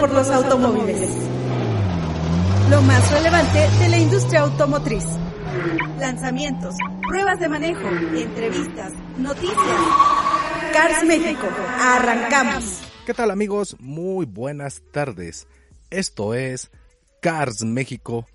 Por 0.00 0.12
los 0.14 0.30
automóviles. 0.30 1.10
Lo 2.70 2.80
más 2.82 3.12
relevante 3.12 3.58
de 3.78 3.88
la 3.90 3.98
industria 3.98 4.40
automotriz. 4.40 5.04
Lanzamientos, 5.98 6.74
pruebas 7.06 7.38
de 7.38 7.48
manejo, 7.50 7.86
entrevistas, 7.86 8.92
noticias. 9.18 9.58
Cars 10.72 11.04
México, 11.04 11.46
arrancamos. 11.78 12.80
¿Qué 13.04 13.12
tal 13.12 13.30
amigos? 13.30 13.76
Muy 13.78 14.24
buenas 14.24 14.80
tardes. 14.90 15.46
Esto 15.90 16.32
es 16.32 16.70
Cars 17.20 17.62
México, 17.64 18.26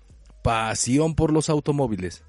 pasión 0.42 1.16
por 1.16 1.32
los 1.32 1.50
automóviles. 1.50 2.22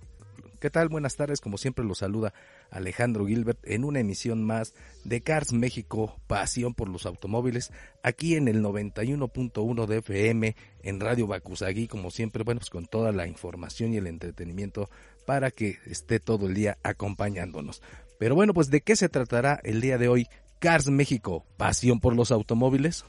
¿Qué 0.60 0.72
tal? 0.72 0.90
Buenas 0.90 1.16
tardes, 1.16 1.42
como 1.42 1.60
siempre 1.60 1.86
los 1.86 2.00
saluda 2.00 2.34
Alejandro 2.72 3.26
Gilbert 3.26 3.60
en 3.64 3.84
una 3.84 4.00
emisión 4.00 4.44
más 4.44 4.74
de 5.04 5.22
Cars 5.22 5.54
México, 5.54 6.20
pasión 6.28 6.74
por 6.74 6.90
los 6.90 7.06
automóviles, 7.06 7.72
aquí 8.04 8.36
en 8.36 8.48
el 8.48 8.64
91.1 8.64 9.86
de 9.86 9.98
FM 9.98 10.56
en 10.84 11.00
Radio 11.00 11.28
Bacusagui, 11.28 11.88
como 11.88 12.12
siempre, 12.12 12.44
bueno, 12.44 12.60
pues 12.60 12.70
con 12.70 12.86
toda 12.86 13.12
la 13.12 13.28
información 13.28 13.94
y 13.94 13.98
el 13.98 14.08
entretenimiento 14.08 14.90
para 15.26 15.52
que 15.52 15.78
esté 15.86 16.20
todo 16.20 16.48
el 16.48 16.54
día 16.54 16.78
acompañándonos. 16.84 17.82
Pero 18.20 18.36
bueno, 18.36 18.54
pues 18.54 18.70
¿de 18.70 18.82
qué 18.82 18.96
se 18.96 19.10
tratará 19.10 19.60
el 19.64 19.82
día 19.82 19.98
de 19.98 20.08
hoy 20.08 20.28
Cars 20.60 20.88
México, 20.88 21.46
pasión 21.58 22.00
por 22.00 22.16
los 22.16 22.32
automóviles? 22.32 23.06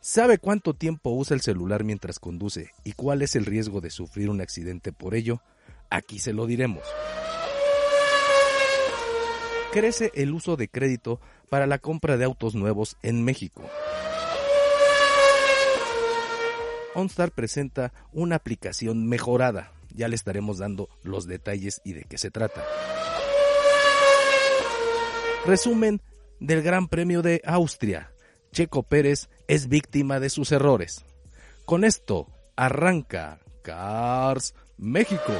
¿Sabe 0.00 0.36
cuánto 0.36 0.74
tiempo 0.74 1.10
usa 1.10 1.34
el 1.34 1.40
celular 1.40 1.82
mientras 1.82 2.18
conduce 2.18 2.72
y 2.84 2.92
cuál 2.92 3.22
es 3.22 3.36
el 3.36 3.46
riesgo 3.46 3.80
de 3.80 3.88
sufrir 3.88 4.28
un 4.28 4.42
accidente 4.42 4.92
por 4.92 5.14
ello? 5.14 5.40
Aquí 5.88 6.18
se 6.18 6.34
lo 6.34 6.46
diremos. 6.46 6.82
Crece 9.74 10.12
el 10.14 10.32
uso 10.32 10.54
de 10.54 10.68
crédito 10.68 11.20
para 11.50 11.66
la 11.66 11.80
compra 11.80 12.16
de 12.16 12.24
autos 12.24 12.54
nuevos 12.54 12.96
en 13.02 13.24
México. 13.24 13.68
OnStar 16.94 17.32
presenta 17.32 17.92
una 18.12 18.36
aplicación 18.36 19.08
mejorada. 19.08 19.72
Ya 19.92 20.06
le 20.06 20.14
estaremos 20.14 20.58
dando 20.58 20.88
los 21.02 21.26
detalles 21.26 21.80
y 21.84 21.94
de 21.94 22.04
qué 22.04 22.18
se 22.18 22.30
trata. 22.30 22.64
Resumen 25.44 26.00
del 26.38 26.62
Gran 26.62 26.86
Premio 26.86 27.20
de 27.20 27.42
Austria. 27.44 28.12
Checo 28.52 28.84
Pérez 28.84 29.28
es 29.48 29.66
víctima 29.66 30.20
de 30.20 30.30
sus 30.30 30.52
errores. 30.52 31.04
Con 31.64 31.82
esto 31.82 32.28
arranca 32.54 33.40
Cars 33.64 34.54
México. 34.76 35.32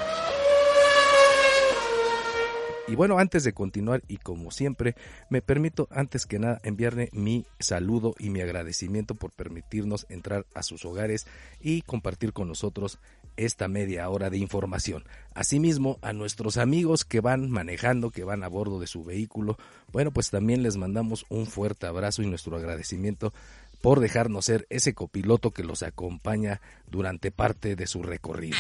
Y 2.86 2.96
bueno, 2.96 3.18
antes 3.18 3.44
de 3.44 3.54
continuar 3.54 4.02
y 4.08 4.18
como 4.18 4.50
siempre, 4.50 4.94
me 5.30 5.40
permito 5.40 5.88
antes 5.90 6.26
que 6.26 6.38
nada 6.38 6.60
enviarle 6.64 7.08
mi 7.12 7.46
saludo 7.58 8.14
y 8.18 8.28
mi 8.28 8.42
agradecimiento 8.42 9.14
por 9.14 9.30
permitirnos 9.30 10.04
entrar 10.10 10.44
a 10.54 10.62
sus 10.62 10.84
hogares 10.84 11.26
y 11.60 11.80
compartir 11.82 12.34
con 12.34 12.46
nosotros 12.46 12.98
esta 13.36 13.68
media 13.68 14.08
hora 14.10 14.28
de 14.28 14.36
información. 14.36 15.04
Asimismo, 15.34 15.98
a 16.02 16.12
nuestros 16.12 16.58
amigos 16.58 17.06
que 17.06 17.20
van 17.20 17.50
manejando, 17.50 18.10
que 18.10 18.22
van 18.22 18.44
a 18.44 18.48
bordo 18.48 18.78
de 18.78 18.86
su 18.86 19.02
vehículo, 19.02 19.56
bueno, 19.90 20.10
pues 20.10 20.30
también 20.30 20.62
les 20.62 20.76
mandamos 20.76 21.24
un 21.30 21.46
fuerte 21.46 21.86
abrazo 21.86 22.22
y 22.22 22.26
nuestro 22.26 22.54
agradecimiento 22.56 23.32
por 23.80 24.00
dejarnos 24.00 24.44
ser 24.44 24.66
ese 24.68 24.94
copiloto 24.94 25.52
que 25.52 25.64
los 25.64 25.82
acompaña 25.82 26.60
durante 26.90 27.30
parte 27.30 27.76
de 27.76 27.86
su 27.86 28.02
recorrido. 28.02 28.58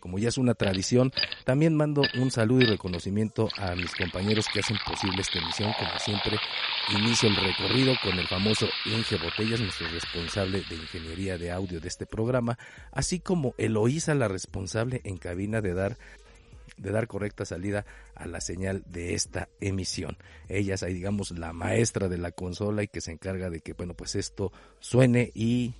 Como 0.00 0.18
ya 0.18 0.28
es 0.28 0.38
una 0.38 0.54
tradición, 0.54 1.12
también 1.44 1.76
mando 1.76 2.02
un 2.18 2.30
saludo 2.30 2.62
y 2.62 2.66
reconocimiento 2.66 3.48
a 3.58 3.74
mis 3.74 3.94
compañeros 3.94 4.46
que 4.52 4.60
hacen 4.60 4.78
posible 4.86 5.20
esta 5.20 5.38
emisión. 5.38 5.72
Como 5.78 5.98
siempre, 5.98 6.38
inicio 6.98 7.28
el 7.28 7.36
recorrido 7.36 7.94
con 8.02 8.18
el 8.18 8.26
famoso 8.26 8.66
Inge 8.86 9.16
Botellas, 9.16 9.60
nuestro 9.60 9.88
responsable 9.88 10.62
de 10.68 10.74
ingeniería 10.74 11.36
de 11.36 11.50
audio 11.50 11.80
de 11.80 11.88
este 11.88 12.06
programa, 12.06 12.58
así 12.92 13.20
como 13.20 13.54
Eloísa, 13.58 14.14
la 14.14 14.26
responsable 14.26 15.02
en 15.04 15.18
cabina 15.18 15.60
de 15.60 15.74
dar 15.74 15.96
de 16.80 16.92
dar 16.92 17.06
correcta 17.06 17.44
salida 17.44 17.84
a 18.14 18.26
la 18.26 18.40
señal 18.40 18.82
de 18.86 19.14
esta 19.14 19.48
emisión. 19.60 20.16
Ella 20.48 20.74
es 20.74 20.80
digamos, 20.86 21.30
la 21.32 21.52
maestra 21.52 22.08
de 22.08 22.16
la 22.16 22.32
consola 22.32 22.82
y 22.82 22.88
que 22.88 23.02
se 23.02 23.12
encarga 23.12 23.50
de 23.50 23.60
que, 23.60 23.74
bueno, 23.74 23.92
pues 23.94 24.14
esto 24.14 24.50
suene 24.78 25.30
y, 25.34 25.74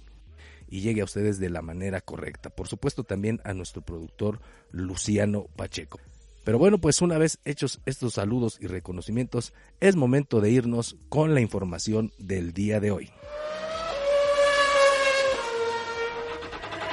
y 0.70 0.80
llegue 0.80 1.02
a 1.02 1.04
ustedes 1.04 1.38
de 1.38 1.50
la 1.50 1.60
manera 1.60 2.00
correcta. 2.00 2.48
Por 2.48 2.68
supuesto, 2.68 3.04
también 3.04 3.40
a 3.44 3.52
nuestro 3.52 3.82
productor 3.82 4.40
Luciano 4.70 5.46
Pacheco. 5.56 6.00
Pero 6.44 6.58
bueno, 6.58 6.78
pues 6.78 7.02
una 7.02 7.18
vez 7.18 7.38
hechos 7.44 7.80
estos 7.84 8.14
saludos 8.14 8.58
y 8.60 8.66
reconocimientos, 8.66 9.52
es 9.80 9.96
momento 9.96 10.40
de 10.40 10.50
irnos 10.50 10.96
con 11.08 11.34
la 11.34 11.40
información 11.40 12.12
del 12.18 12.52
día 12.52 12.80
de 12.80 12.90
hoy. 12.92 13.10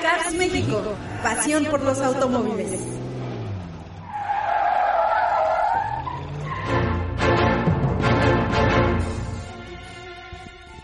Cars 0.01 0.33
México, 0.33 0.83
pasión 1.23 1.65
por 1.65 1.81
los 1.83 1.99
automóviles. 1.99 3.06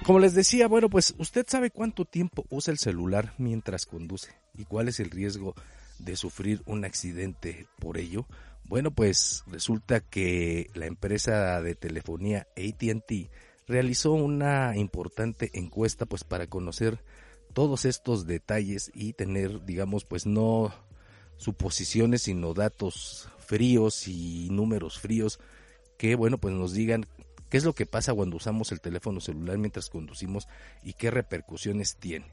Como 0.06 0.20
les 0.20 0.34
decía, 0.34 0.68
bueno, 0.68 0.90
pues 0.90 1.16
usted 1.18 1.46
sabe 1.48 1.72
cuánto 1.72 2.04
tiempo 2.04 2.46
usa 2.50 2.74
el 2.74 2.78
celular 2.78 3.34
mientras 3.38 3.86
conduce 3.86 4.32
y 4.54 4.66
cuál 4.66 4.90
es 4.90 5.00
el 5.00 5.10
riesgo 5.10 5.56
de 5.98 6.18
sufrir 6.18 6.62
un 6.66 6.84
accidente 6.84 7.68
por 7.80 7.98
ello. 7.98 8.28
Bueno, 8.66 8.92
pues 8.92 9.44
resulta 9.48 10.02
que 10.02 10.70
la 10.74 10.88
empresa 10.88 11.62
de 11.62 11.76
telefonía 11.76 12.48
AT&T 12.58 13.30
realizó 13.66 14.12
una 14.12 14.76
importante 14.76 15.52
encuesta 15.54 16.06
pues 16.06 16.26
para 16.26 16.48
conocer 16.48 17.02
todos 17.54 17.86
estos 17.86 18.28
detalles 18.28 18.92
y 18.94 19.14
tener, 19.14 19.64
digamos, 19.64 20.04
pues 20.04 20.26
no 20.26 20.74
suposiciones, 21.38 22.24
sino 22.24 22.54
datos 22.54 23.30
fríos 23.40 24.10
y 24.10 24.50
números 24.52 25.00
fríos 25.00 25.40
que, 25.98 26.16
bueno, 26.16 26.38
pues 26.40 26.54
nos 26.54 26.74
digan 26.74 27.06
qué 27.54 27.58
es 27.58 27.66
lo 27.66 27.76
que 27.76 27.86
pasa 27.86 28.16
cuando 28.16 28.38
usamos 28.38 28.72
el 28.72 28.82
teléfono 28.82 29.22
celular 29.22 29.60
mientras 29.60 29.92
conducimos 29.92 30.48
y 30.82 30.94
qué 30.94 31.12
repercusiones 31.12 31.98
tiene. 31.98 32.26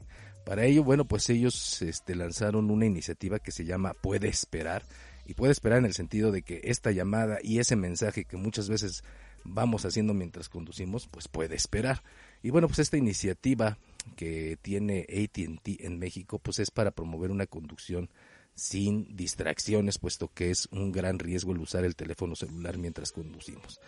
Para 0.43 0.65
ello, 0.65 0.83
bueno, 0.83 1.05
pues 1.05 1.29
ellos 1.29 1.83
este, 1.83 2.15
lanzaron 2.15 2.71
una 2.71 2.87
iniciativa 2.87 3.37
que 3.37 3.51
se 3.51 3.63
llama 3.63 3.93
Puede 3.93 4.29
esperar 4.29 4.83
y 5.27 5.35
puede 5.35 5.51
esperar 5.51 5.77
en 5.77 5.85
el 5.85 5.93
sentido 5.93 6.31
de 6.31 6.41
que 6.41 6.61
esta 6.63 6.89
llamada 6.89 7.37
y 7.43 7.59
ese 7.59 7.75
mensaje 7.75 8.25
que 8.25 8.35
muchas 8.35 8.67
veces 8.67 9.03
vamos 9.43 9.85
haciendo 9.85 10.15
mientras 10.15 10.49
conducimos, 10.49 11.07
pues 11.07 11.27
puede 11.27 11.53
esperar. 11.53 12.01
Y 12.41 12.49
bueno, 12.49 12.67
pues 12.67 12.79
esta 12.79 12.97
iniciativa 12.97 13.77
que 14.15 14.57
tiene 14.59 15.01
AT&T 15.01 15.85
en 15.85 15.99
México, 15.99 16.39
pues 16.39 16.57
es 16.57 16.71
para 16.71 16.89
promover 16.89 17.29
una 17.29 17.45
conducción 17.45 18.09
sin 18.55 19.15
distracciones, 19.15 19.99
puesto 19.99 20.31
que 20.33 20.49
es 20.49 20.67
un 20.71 20.91
gran 20.91 21.19
riesgo 21.19 21.51
el 21.51 21.59
usar 21.59 21.85
el 21.85 21.95
teléfono 21.95 22.35
celular 22.35 22.79
mientras 22.79 23.11
conducimos. 23.11 23.79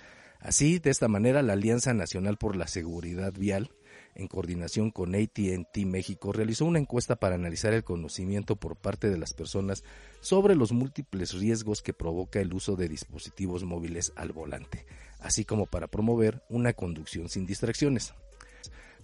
Así, 0.43 0.79
de 0.79 0.89
esta 0.89 1.07
manera, 1.07 1.41
la 1.41 1.53
Alianza 1.53 1.93
Nacional 1.93 2.35
por 2.35 2.57
la 2.57 2.67
Seguridad 2.67 3.31
Vial, 3.31 3.71
en 4.13 4.27
coordinación 4.27 4.91
con 4.91 5.15
ATT 5.15 5.77
México, 5.85 6.33
realizó 6.33 6.65
una 6.65 6.79
encuesta 6.79 7.15
para 7.15 7.35
analizar 7.35 7.73
el 7.73 7.85
conocimiento 7.85 8.57
por 8.57 8.75
parte 8.75 9.09
de 9.09 9.17
las 9.17 9.33
personas 9.33 9.85
sobre 10.19 10.55
los 10.55 10.73
múltiples 10.73 11.31
riesgos 11.31 11.81
que 11.81 11.93
provoca 11.93 12.41
el 12.41 12.53
uso 12.53 12.75
de 12.75 12.89
dispositivos 12.89 13.63
móviles 13.63 14.11
al 14.17 14.33
volante, 14.33 14.85
así 15.19 15.45
como 15.45 15.65
para 15.65 15.87
promover 15.87 16.43
una 16.49 16.73
conducción 16.73 17.29
sin 17.29 17.45
distracciones. 17.45 18.13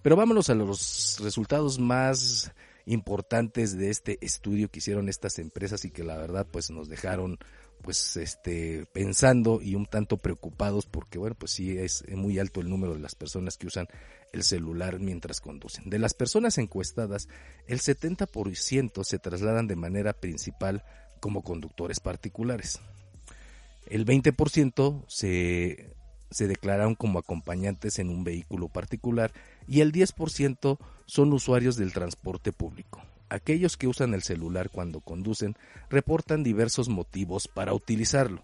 Pero 0.02 0.18
vámonos 0.18 0.50
a 0.50 0.56
los 0.56 1.20
resultados 1.22 1.80
más 1.80 2.52
importantes 2.86 3.78
de 3.78 3.92
este 3.92 4.18
estudio 4.20 4.70
que 4.70 4.80
hicieron 4.80 5.08
estas 5.08 5.40
empresas 5.40 5.86
y 5.86 5.92
que 5.92 6.04
la 6.04 6.18
verdad 6.18 6.46
pues 6.52 6.70
nos 6.70 6.90
dejaron 6.90 7.40
pues 7.82 8.18
este 8.18 8.86
pensando 8.94 9.62
y 9.62 9.76
un 9.76 9.86
tanto 9.86 10.18
preocupados 10.18 10.86
porque 10.86 11.18
bueno 11.18 11.36
pues 11.36 11.54
sí 11.54 11.78
es 11.78 12.04
muy 12.10 12.38
alto 12.38 12.62
el 12.62 12.70
número 12.70 12.94
de 12.94 13.00
las 13.00 13.16
personas 13.16 13.58
que 13.58 13.68
usan 13.68 13.88
el 14.32 14.44
celular 14.44 15.00
mientras 15.00 15.42
conducen. 15.42 15.90
De 15.90 16.00
las 16.00 16.14
personas 16.14 16.58
encuestadas, 16.58 17.28
el 17.68 17.80
70% 17.80 19.04
se 19.04 19.20
trasladan 19.20 19.68
de 19.68 19.76
manera 19.76 20.14
principal 20.14 20.84
como 21.20 21.44
conductores 21.44 22.00
particulares. 22.00 22.80
El 23.88 24.06
20% 24.06 25.04
se, 25.08 25.96
se 26.30 26.48
declararon 26.48 26.96
como 26.96 27.20
acompañantes 27.20 28.00
en 28.00 28.10
un 28.10 28.24
vehículo 28.24 28.68
particular 28.70 29.32
y 29.68 29.82
el 29.82 29.92
10% 29.92 30.78
son 31.06 31.34
usuarios 31.34 31.76
del 31.76 31.94
transporte 31.94 32.52
público. 32.54 33.02
Aquellos 33.30 33.78
que 33.78 33.88
usan 33.88 34.14
el 34.14 34.24
celular 34.24 34.70
cuando 34.70 35.02
conducen 35.02 35.56
reportan 35.90 36.44
diversos 36.44 36.90
motivos 36.90 37.48
para 37.48 37.74
utilizarlo. 37.74 38.44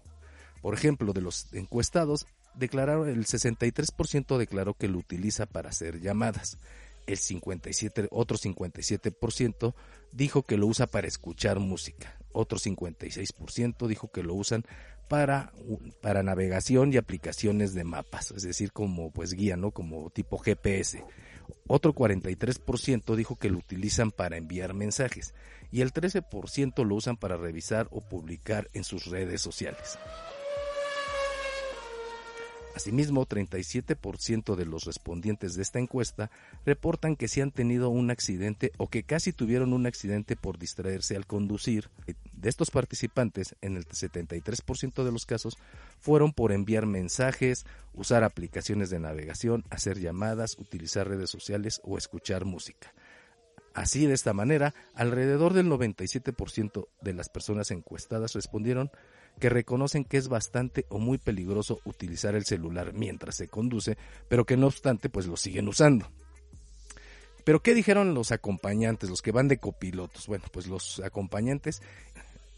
Por 0.62 0.74
ejemplo, 0.74 1.12
de 1.12 1.20
los 1.20 1.52
encuestados, 1.52 2.26
declararon 2.54 3.08
el 3.08 3.26
63% 3.26 4.38
declaró 4.38 4.74
que 4.74 4.88
lo 4.88 4.98
utiliza 4.98 5.46
para 5.46 5.70
hacer 5.70 6.00
llamadas. 6.00 6.58
El 7.06 7.18
57, 7.18 8.08
otro 8.10 8.36
57% 8.36 9.74
dijo 10.12 10.42
que 10.42 10.56
lo 10.56 10.66
usa 10.66 10.86
para 10.86 11.06
escuchar 11.06 11.60
música. 11.60 12.16
Otro 12.32 12.58
56% 12.58 13.86
dijo 13.86 14.10
que 14.10 14.22
lo 14.22 14.34
usan 14.34 14.64
para, 15.08 15.52
para 16.00 16.22
navegación 16.22 16.92
y 16.92 16.96
aplicaciones 16.96 17.74
de 17.74 17.84
mapas, 17.84 18.32
es 18.32 18.42
decir, 18.42 18.72
como 18.72 19.12
pues 19.12 19.34
guía, 19.34 19.56
¿no? 19.56 19.70
Como 19.70 20.10
tipo 20.10 20.38
GPS 20.38 21.04
Otro 21.66 21.94
43% 21.94 23.16
dijo 23.16 23.36
que 23.36 23.50
lo 23.50 23.58
utilizan 23.58 24.10
para 24.10 24.36
enviar 24.36 24.74
mensajes 24.74 25.34
y 25.70 25.80
el 25.80 25.92
13% 25.92 26.84
lo 26.84 26.94
usan 26.94 27.16
para 27.16 27.36
revisar 27.36 27.88
o 27.90 28.00
publicar 28.00 28.68
en 28.72 28.84
sus 28.84 29.06
redes 29.06 29.40
sociales. 29.40 29.98
Asimismo, 32.76 33.24
37% 33.24 34.54
de 34.54 34.66
los 34.66 34.84
respondientes 34.84 35.54
de 35.54 35.62
esta 35.62 35.78
encuesta 35.78 36.30
reportan 36.66 37.16
que 37.16 37.26
sí 37.26 37.40
han 37.40 37.50
tenido 37.50 37.88
un 37.88 38.10
accidente 38.10 38.70
o 38.76 38.88
que 38.88 39.02
casi 39.02 39.32
tuvieron 39.32 39.72
un 39.72 39.86
accidente 39.86 40.36
por 40.36 40.58
distraerse 40.58 41.16
al 41.16 41.24
conducir. 41.24 41.88
De 42.34 42.50
estos 42.50 42.70
participantes, 42.70 43.56
en 43.62 43.78
el 43.78 43.88
73% 43.88 45.04
de 45.04 45.10
los 45.10 45.24
casos, 45.24 45.56
fueron 46.00 46.34
por 46.34 46.52
enviar 46.52 46.84
mensajes, 46.84 47.64
usar 47.94 48.24
aplicaciones 48.24 48.90
de 48.90 48.98
navegación, 48.98 49.64
hacer 49.70 49.98
llamadas, 49.98 50.58
utilizar 50.58 51.08
redes 51.08 51.30
sociales 51.30 51.80
o 51.82 51.96
escuchar 51.96 52.44
música. 52.44 52.92
Así, 53.72 54.04
de 54.04 54.12
esta 54.12 54.34
manera, 54.34 54.74
alrededor 54.94 55.54
del 55.54 55.68
97% 55.68 56.88
de 57.00 57.12
las 57.14 57.30
personas 57.30 57.70
encuestadas 57.70 58.34
respondieron 58.34 58.90
que 59.40 59.48
reconocen 59.48 60.04
que 60.04 60.16
es 60.16 60.28
bastante 60.28 60.86
o 60.88 60.98
muy 60.98 61.18
peligroso 61.18 61.80
utilizar 61.84 62.34
el 62.34 62.44
celular 62.44 62.92
mientras 62.94 63.36
se 63.36 63.48
conduce, 63.48 63.96
pero 64.28 64.44
que 64.44 64.56
no 64.56 64.66
obstante 64.66 65.08
pues 65.08 65.26
lo 65.26 65.36
siguen 65.36 65.68
usando. 65.68 66.10
Pero 67.44 67.62
¿qué 67.62 67.74
dijeron 67.74 68.14
los 68.14 68.32
acompañantes, 68.32 69.08
los 69.08 69.22
que 69.22 69.30
van 69.30 69.46
de 69.46 69.58
copilotos? 69.58 70.26
Bueno, 70.26 70.44
pues 70.52 70.66
los 70.66 71.00
acompañantes 71.00 71.80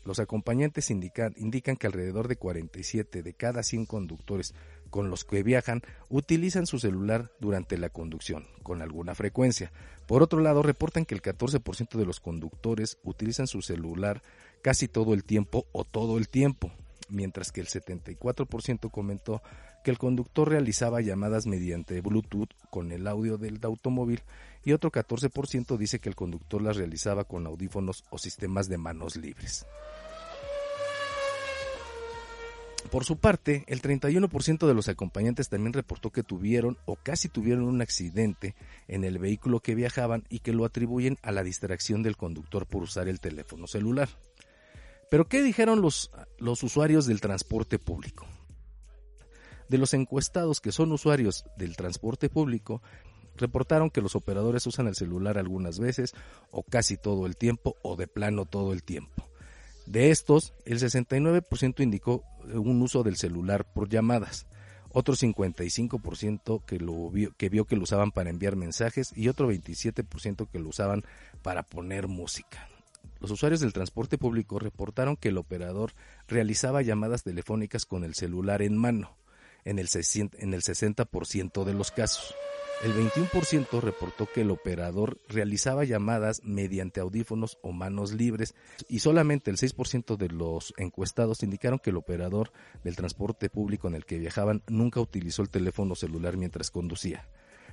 los 0.08 0.20
acompañantes 0.20 0.90
indican, 0.90 1.34
indican 1.36 1.76
que 1.76 1.86
alrededor 1.86 2.28
de 2.28 2.36
47 2.36 3.22
de 3.22 3.34
cada 3.34 3.62
100 3.62 3.84
conductores 3.84 4.54
con 4.88 5.10
los 5.10 5.24
que 5.24 5.42
viajan 5.42 5.82
utilizan 6.08 6.66
su 6.66 6.78
celular 6.78 7.30
durante 7.40 7.76
la 7.76 7.90
conducción, 7.90 8.46
con 8.62 8.80
alguna 8.80 9.14
frecuencia. 9.14 9.70
Por 10.06 10.22
otro 10.22 10.40
lado, 10.40 10.62
reportan 10.62 11.04
que 11.04 11.14
el 11.14 11.20
14% 11.20 11.98
de 11.98 12.06
los 12.06 12.20
conductores 12.20 12.96
utilizan 13.04 13.46
su 13.46 13.60
celular 13.60 14.22
casi 14.62 14.88
todo 14.88 15.14
el 15.14 15.24
tiempo 15.24 15.66
o 15.72 15.84
todo 15.84 16.18
el 16.18 16.28
tiempo, 16.28 16.70
mientras 17.08 17.52
que 17.52 17.60
el 17.60 17.68
74% 17.68 18.90
comentó 18.90 19.42
que 19.84 19.90
el 19.90 19.98
conductor 19.98 20.48
realizaba 20.48 21.00
llamadas 21.00 21.46
mediante 21.46 22.00
Bluetooth 22.00 22.50
con 22.70 22.92
el 22.92 23.06
audio 23.06 23.38
del 23.38 23.58
automóvil 23.62 24.22
y 24.64 24.72
otro 24.72 24.90
14% 24.90 25.76
dice 25.76 25.98
que 25.98 26.08
el 26.08 26.16
conductor 26.16 26.60
las 26.60 26.76
realizaba 26.76 27.24
con 27.24 27.46
audífonos 27.46 28.04
o 28.10 28.18
sistemas 28.18 28.68
de 28.68 28.78
manos 28.78 29.16
libres. 29.16 29.66
Por 32.90 33.04
su 33.04 33.18
parte, 33.18 33.64
el 33.66 33.82
31% 33.82 34.66
de 34.66 34.74
los 34.74 34.88
acompañantes 34.88 35.50
también 35.50 35.74
reportó 35.74 36.10
que 36.10 36.22
tuvieron 36.22 36.78
o 36.86 36.96
casi 36.96 37.28
tuvieron 37.28 37.64
un 37.64 37.82
accidente 37.82 38.54
en 38.86 39.04
el 39.04 39.18
vehículo 39.18 39.60
que 39.60 39.74
viajaban 39.74 40.24
y 40.30 40.38
que 40.38 40.54
lo 40.54 40.64
atribuyen 40.64 41.18
a 41.22 41.32
la 41.32 41.42
distracción 41.42 42.02
del 42.02 42.16
conductor 42.16 42.66
por 42.66 42.82
usar 42.82 43.08
el 43.08 43.20
teléfono 43.20 43.66
celular. 43.66 44.08
Pero 45.10 45.28
¿qué 45.28 45.42
dijeron 45.42 45.80
los, 45.80 46.10
los 46.38 46.62
usuarios 46.62 47.06
del 47.06 47.20
transporte 47.20 47.78
público? 47.78 48.26
De 49.68 49.78
los 49.78 49.94
encuestados 49.94 50.60
que 50.60 50.72
son 50.72 50.92
usuarios 50.92 51.44
del 51.56 51.76
transporte 51.76 52.28
público, 52.28 52.82
reportaron 53.36 53.90
que 53.90 54.02
los 54.02 54.16
operadores 54.16 54.66
usan 54.66 54.88
el 54.88 54.94
celular 54.94 55.38
algunas 55.38 55.78
veces 55.78 56.14
o 56.50 56.62
casi 56.62 56.96
todo 56.96 57.26
el 57.26 57.36
tiempo 57.36 57.76
o 57.82 57.96
de 57.96 58.06
plano 58.06 58.44
todo 58.44 58.72
el 58.72 58.82
tiempo. 58.82 59.28
De 59.86 60.10
estos, 60.10 60.52
el 60.66 60.80
69% 60.80 61.82
indicó 61.82 62.22
un 62.44 62.82
uso 62.82 63.02
del 63.02 63.16
celular 63.16 63.64
por 63.72 63.88
llamadas, 63.88 64.46
otro 64.90 65.14
55% 65.14 66.64
que, 66.64 66.78
lo 66.78 67.10
vio, 67.10 67.34
que 67.36 67.48
vio 67.48 67.64
que 67.64 67.76
lo 67.76 67.82
usaban 67.82 68.10
para 68.10 68.30
enviar 68.30 68.56
mensajes 68.56 69.12
y 69.16 69.28
otro 69.28 69.50
27% 69.50 70.48
que 70.50 70.58
lo 70.58 70.68
usaban 70.68 71.04
para 71.42 71.62
poner 71.62 72.08
música. 72.08 72.68
Los 73.20 73.30
usuarios 73.30 73.60
del 73.60 73.72
transporte 73.72 74.18
público 74.18 74.58
reportaron 74.58 75.16
que 75.16 75.28
el 75.28 75.38
operador 75.38 75.92
realizaba 76.26 76.82
llamadas 76.82 77.24
telefónicas 77.24 77.84
con 77.84 78.04
el 78.04 78.14
celular 78.14 78.62
en 78.62 78.76
mano, 78.76 79.16
en 79.64 79.78
el, 79.78 79.88
en 79.88 80.54
el 80.54 80.62
60% 80.62 81.64
de 81.64 81.74
los 81.74 81.90
casos. 81.90 82.34
El 82.84 82.94
21% 82.94 83.80
reportó 83.80 84.28
que 84.32 84.42
el 84.42 84.52
operador 84.52 85.20
realizaba 85.28 85.82
llamadas 85.82 86.42
mediante 86.44 87.00
audífonos 87.00 87.58
o 87.60 87.72
manos 87.72 88.12
libres 88.12 88.54
y 88.88 89.00
solamente 89.00 89.50
el 89.50 89.56
6% 89.56 90.16
de 90.16 90.28
los 90.28 90.72
encuestados 90.76 91.42
indicaron 91.42 91.80
que 91.80 91.90
el 91.90 91.96
operador 91.96 92.52
del 92.84 92.94
transporte 92.94 93.50
público 93.50 93.88
en 93.88 93.96
el 93.96 94.06
que 94.06 94.20
viajaban 94.20 94.62
nunca 94.68 95.00
utilizó 95.00 95.42
el 95.42 95.50
teléfono 95.50 95.96
celular 95.96 96.36
mientras 96.36 96.70
conducía. 96.70 97.26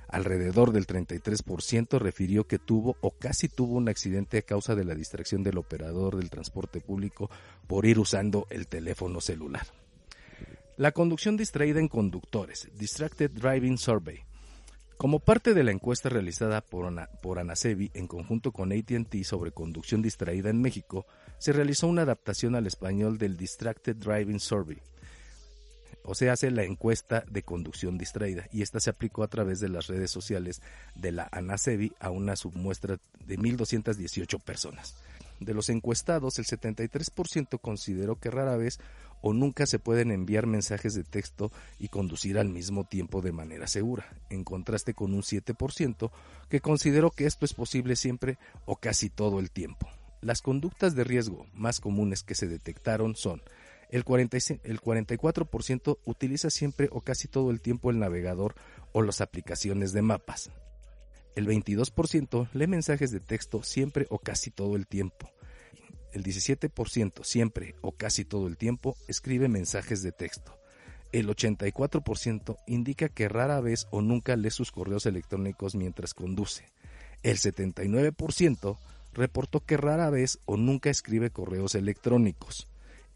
Alrededor 0.08 0.72
del 0.72 0.86
33% 0.86 1.98
refirió 1.98 2.46
que 2.46 2.58
tuvo 2.58 2.96
o 3.00 3.10
casi 3.10 3.48
tuvo 3.48 3.74
un 3.74 3.88
accidente 3.88 4.38
a 4.38 4.42
causa 4.42 4.74
de 4.74 4.84
la 4.84 4.94
distracción 4.94 5.42
del 5.42 5.58
operador 5.58 6.16
del 6.16 6.30
transporte 6.30 6.80
público 6.80 7.30
por 7.66 7.86
ir 7.86 7.98
usando 7.98 8.46
el 8.50 8.68
teléfono 8.68 9.20
celular. 9.20 9.66
La 10.76 10.92
conducción 10.92 11.36
distraída 11.36 11.80
en 11.80 11.88
conductores, 11.88 12.68
Distracted 12.78 13.30
Driving 13.30 13.78
Survey. 13.78 14.20
Como 14.96 15.20
parte 15.20 15.52
de 15.54 15.64
la 15.64 15.72
encuesta 15.72 16.08
realizada 16.08 16.60
por, 16.60 16.90
por 17.20 17.38
Anasebi 17.38 17.90
en 17.94 18.06
conjunto 18.06 18.52
con 18.52 18.72
ATT 18.72 19.24
sobre 19.24 19.52
conducción 19.52 20.02
distraída 20.02 20.50
en 20.50 20.60
México, 20.60 21.06
se 21.38 21.52
realizó 21.52 21.86
una 21.86 22.02
adaptación 22.02 22.54
al 22.54 22.66
español 22.66 23.18
del 23.18 23.36
Distracted 23.36 23.96
Driving 23.96 24.40
Survey, 24.40 24.78
o 26.06 26.14
se 26.14 26.30
hace 26.30 26.50
la 26.50 26.64
encuesta 26.64 27.24
de 27.28 27.42
conducción 27.42 27.98
distraída 27.98 28.46
y 28.52 28.62
esta 28.62 28.80
se 28.80 28.90
aplicó 28.90 29.22
a 29.22 29.28
través 29.28 29.60
de 29.60 29.68
las 29.68 29.88
redes 29.88 30.10
sociales 30.10 30.62
de 30.94 31.12
la 31.12 31.28
ANASEBI 31.32 31.92
a 32.00 32.10
una 32.10 32.36
submuestra 32.36 32.98
de 33.26 33.38
1.218 33.38 34.40
personas. 34.40 34.94
De 35.40 35.52
los 35.52 35.68
encuestados, 35.68 36.38
el 36.38 36.46
73% 36.46 37.60
consideró 37.60 38.16
que 38.16 38.30
rara 38.30 38.56
vez 38.56 38.78
o 39.20 39.32
nunca 39.32 39.66
se 39.66 39.78
pueden 39.78 40.10
enviar 40.12 40.46
mensajes 40.46 40.94
de 40.94 41.04
texto 41.04 41.50
y 41.78 41.88
conducir 41.88 42.38
al 42.38 42.48
mismo 42.48 42.84
tiempo 42.84 43.20
de 43.20 43.32
manera 43.32 43.66
segura, 43.66 44.06
en 44.30 44.44
contraste 44.44 44.94
con 44.94 45.12
un 45.12 45.22
7% 45.22 46.10
que 46.48 46.60
consideró 46.60 47.10
que 47.10 47.26
esto 47.26 47.44
es 47.44 47.52
posible 47.52 47.96
siempre 47.96 48.38
o 48.64 48.76
casi 48.76 49.10
todo 49.10 49.40
el 49.40 49.50
tiempo. 49.50 49.88
Las 50.20 50.42
conductas 50.42 50.94
de 50.94 51.04
riesgo 51.04 51.46
más 51.54 51.80
comunes 51.80 52.22
que 52.22 52.34
se 52.34 52.46
detectaron 52.46 53.16
son 53.16 53.42
el, 53.90 54.04
44% 54.04 55.98
utiliza 56.04 56.50
siempre 56.50 56.88
o 56.90 57.00
casi 57.00 57.28
todo 57.28 57.50
el 57.50 57.60
tiempo 57.60 57.90
el 57.90 57.98
navegador 57.98 58.54
o 58.92 59.02
las 59.02 59.20
aplicaciones 59.20 59.92
de 59.92 60.02
mapas. 60.02 60.50
El 61.34 61.46
22% 61.46 62.48
lee 62.52 62.66
mensajes 62.66 63.10
de 63.10 63.20
texto 63.20 63.62
siempre 63.62 64.06
o 64.10 64.18
casi 64.18 64.50
todo 64.50 64.74
el 64.76 64.86
tiempo. 64.86 65.30
El 66.12 66.24
17% 66.24 67.24
siempre 67.24 67.74
o 67.82 67.92
casi 67.92 68.24
todo 68.24 68.46
el 68.46 68.56
tiempo 68.56 68.96
escribe 69.06 69.48
mensajes 69.48 70.02
de 70.02 70.12
texto. 70.12 70.58
El 71.12 71.28
84% 71.28 72.56
indica 72.66 73.08
que 73.08 73.28
rara 73.28 73.60
vez 73.60 73.86
o 73.90 74.00
nunca 74.00 74.34
lee 74.34 74.50
sus 74.50 74.72
correos 74.72 75.06
electrónicos 75.06 75.74
mientras 75.74 76.14
conduce. 76.14 76.64
El 77.22 77.36
79% 77.36 78.78
reportó 79.12 79.60
que 79.60 79.76
rara 79.76 80.10
vez 80.10 80.40
o 80.46 80.56
nunca 80.56 80.90
escribe 80.90 81.30
correos 81.30 81.74
electrónicos 81.74 82.66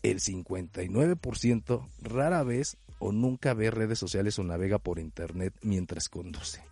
el 0.02 0.20
59% 0.20 1.86
rara 2.02 2.42
vez 2.42 2.76
o 2.98 3.12
nunca 3.12 3.54
ve 3.54 3.70
redes 3.70 3.98
sociales 3.98 4.38
o 4.38 4.44
navega 4.44 4.78
por 4.78 4.98
internet 4.98 5.54
mientras 5.62 6.08
conduce. 6.08 6.62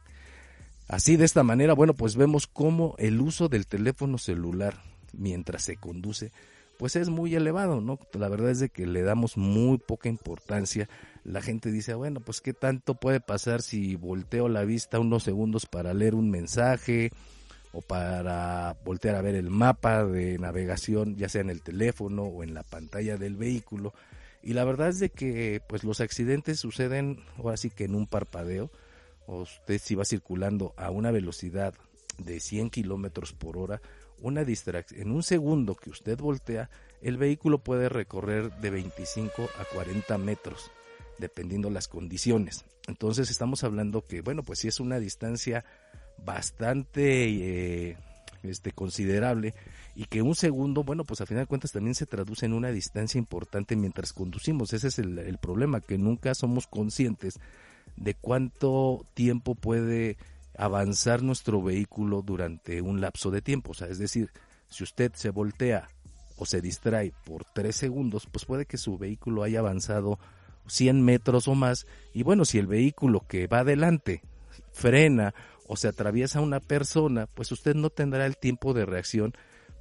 Así 0.89 1.17
de 1.17 1.25
esta 1.25 1.43
manera, 1.43 1.75
bueno, 1.75 1.95
pues 1.95 2.17
vemos 2.17 2.47
cómo 2.47 2.95
el 2.99 3.21
uso 3.21 3.49
del 3.49 3.67
teléfono 3.67 4.17
celular 4.17 4.83
mientras 5.13 5.63
se 5.63 5.77
conduce, 5.77 6.33
pues 6.79 6.97
es 6.97 7.11
muy 7.11 7.35
elevado, 7.35 7.81
¿no? 7.81 7.99
La 8.13 8.29
verdad 8.29 8.51
es 8.51 8.61
de 8.61 8.71
que 8.71 8.87
le 8.87 9.03
damos 9.03 9.37
muy 9.37 9.79
poca 9.79 10.09
importancia. 10.09 10.89
La 11.25 11.43
gente 11.43 11.73
dice, 11.73 11.93
bueno, 11.95 12.21
pues 12.21 12.41
qué 12.41 12.55
tanto 12.55 12.95
puede 12.95 13.21
pasar 13.21 13.63
si 13.63 13.97
volteo 13.97 14.49
la 14.49 14.65
vista 14.65 15.01
unos 15.01 15.25
segundos 15.25 15.67
para 15.67 15.93
leer 15.93 16.15
un 16.15 16.31
mensaje, 16.31 17.11
o 17.73 17.83
para 17.83 18.77
voltear 18.85 19.15
a 19.17 19.23
ver 19.23 19.35
el 19.35 19.51
mapa 19.51 20.05
de 20.05 20.39
navegación, 20.39 21.17
ya 21.17 21.29
sea 21.29 21.43
en 21.43 21.51
el 21.51 21.63
teléfono 21.63 22.25
o 22.25 22.43
en 22.43 22.55
la 22.55 22.63
pantalla 22.63 23.17
del 23.17 23.37
vehículo. 23.37 23.93
Y 24.43 24.55
la 24.55 24.65
verdad 24.65 24.89
es 24.89 25.01
de 25.01 25.11
que 25.11 25.61
pues 25.69 25.85
los 25.85 26.01
accidentes 26.01 26.61
suceden 26.61 27.21
ahora 27.37 27.57
sí 27.57 27.71
que 27.71 27.85
en 27.85 27.95
un 27.95 28.07
parpadeo. 28.07 28.71
Usted 29.27 29.79
si 29.79 29.95
va 29.95 30.05
circulando 30.05 30.73
a 30.77 30.91
una 30.91 31.11
velocidad 31.11 31.75
de 32.17 32.41
100 32.41 32.71
kilómetros 32.71 33.33
por 33.33 33.59
hora, 33.59 33.81
una 34.21 34.45
distracción, 34.45 35.03
en 35.03 35.11
un 35.13 35.23
segundo 35.23 35.75
que 35.75 35.91
usted 35.91 36.19
voltea, 36.19 36.71
el 37.03 37.17
vehículo 37.17 37.59
puede 37.59 37.89
recorrer 37.89 38.51
de 38.61 38.71
25 38.71 39.49
a 39.59 39.65
40 39.75 40.19
metros, 40.19 40.71
dependiendo 41.19 41.71
las 41.71 41.89
condiciones. 41.89 42.65
Entonces 42.89 43.31
estamos 43.31 43.65
hablando 43.65 44.07
que, 44.07 44.23
bueno, 44.23 44.43
pues 44.43 44.61
si 44.61 44.69
es 44.69 44.81
una 44.81 44.99
distancia 44.99 45.65
bastante 46.25 47.91
eh, 47.91 47.97
este, 48.43 48.73
considerable 48.73 49.55
y 49.99 50.05
que 50.05 50.23
un 50.23 50.37
segundo, 50.37 50.85
bueno, 50.85 51.05
pues 51.05 51.21
a 51.21 51.27
final 51.27 51.43
de 51.43 51.49
cuentas 51.49 51.73
también 51.73 51.97
se 51.97 52.07
traduce 52.07 52.47
en 52.47 52.53
una 52.53 52.71
distancia 52.71 53.19
importante 53.19 53.75
mientras 53.75 54.13
conducimos. 54.13 54.73
Ese 54.73 54.89
es 54.89 54.99
el, 55.01 55.39
problema, 55.39 55.81
que 55.81 55.99
nunca 55.99 56.37
somos 56.37 56.69
conscientes 56.69 57.41
de 57.97 58.15
cuánto 58.15 59.05
tiempo 59.15 59.57
puede 59.57 60.17
avanzar 60.57 61.25
nuestro 61.25 61.63
vehículo 61.63 62.23
durante 62.23 62.81
un 62.81 63.01
lapso 63.01 63.33
de 63.33 63.43
tiempo. 63.43 63.73
O 63.73 63.75
sea, 63.75 63.89
es 63.89 63.99
decir, 63.99 64.31
si 64.69 64.85
usted 64.85 65.13
se 65.15 65.31
voltea 65.31 65.89
o 66.37 66.47
se 66.47 66.61
distrae 66.61 67.13
por 67.25 67.45
tres 67.45 67.75
segundos, 67.75 68.29
pues 68.31 68.45
puede 68.45 68.67
que 68.67 68.79
su 68.79 68.99
vehículo 68.99 69.43
haya 69.43 69.59
avanzado 69.59 70.21
100 70.69 71.03
metros 71.03 71.49
o 71.49 71.57
más. 71.57 71.87
Y 72.15 72.23
bueno, 72.23 72.45
si 72.45 72.59
el 72.59 72.69
vehículo 72.69 73.25
que 73.27 73.49
va 73.49 73.61
adelante 73.61 74.23
frena 74.71 75.35
o 75.69 75.77
se 75.77 75.87
atraviesa 75.87 76.41
una 76.41 76.59
persona, 76.59 77.29
pues 77.35 77.53
usted 77.53 77.77
no 77.77 77.91
tendrá 77.91 78.27
el 78.27 78.37
tiempo 78.37 78.75
de 78.75 78.87
reacción 78.87 79.35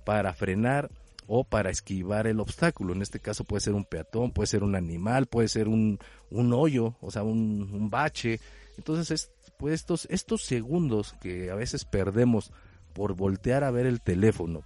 para 0.05 0.33
frenar 0.33 0.91
o 1.25 1.43
para 1.43 1.69
esquivar 1.69 2.27
el 2.27 2.39
obstáculo. 2.39 2.93
En 2.93 3.01
este 3.01 3.19
caso 3.19 3.45
puede 3.45 3.61
ser 3.61 3.73
un 3.73 3.85
peatón, 3.85 4.31
puede 4.31 4.47
ser 4.47 4.63
un 4.63 4.75
animal, 4.75 5.25
puede 5.25 5.47
ser 5.47 5.67
un, 5.67 5.97
un 6.29 6.53
hoyo, 6.53 6.95
o 7.01 7.09
sea, 7.09 7.23
un, 7.23 7.69
un 7.73 7.89
bache. 7.89 8.39
Entonces, 8.77 9.11
es, 9.11 9.31
pues 9.57 9.73
estos, 9.73 10.07
estos 10.11 10.43
segundos 10.43 11.15
que 11.21 11.49
a 11.49 11.55
veces 11.55 11.85
perdemos 11.85 12.51
por 12.93 13.15
voltear 13.15 13.63
a 13.63 13.71
ver 13.71 13.85
el 13.85 14.01
teléfono, 14.01 14.63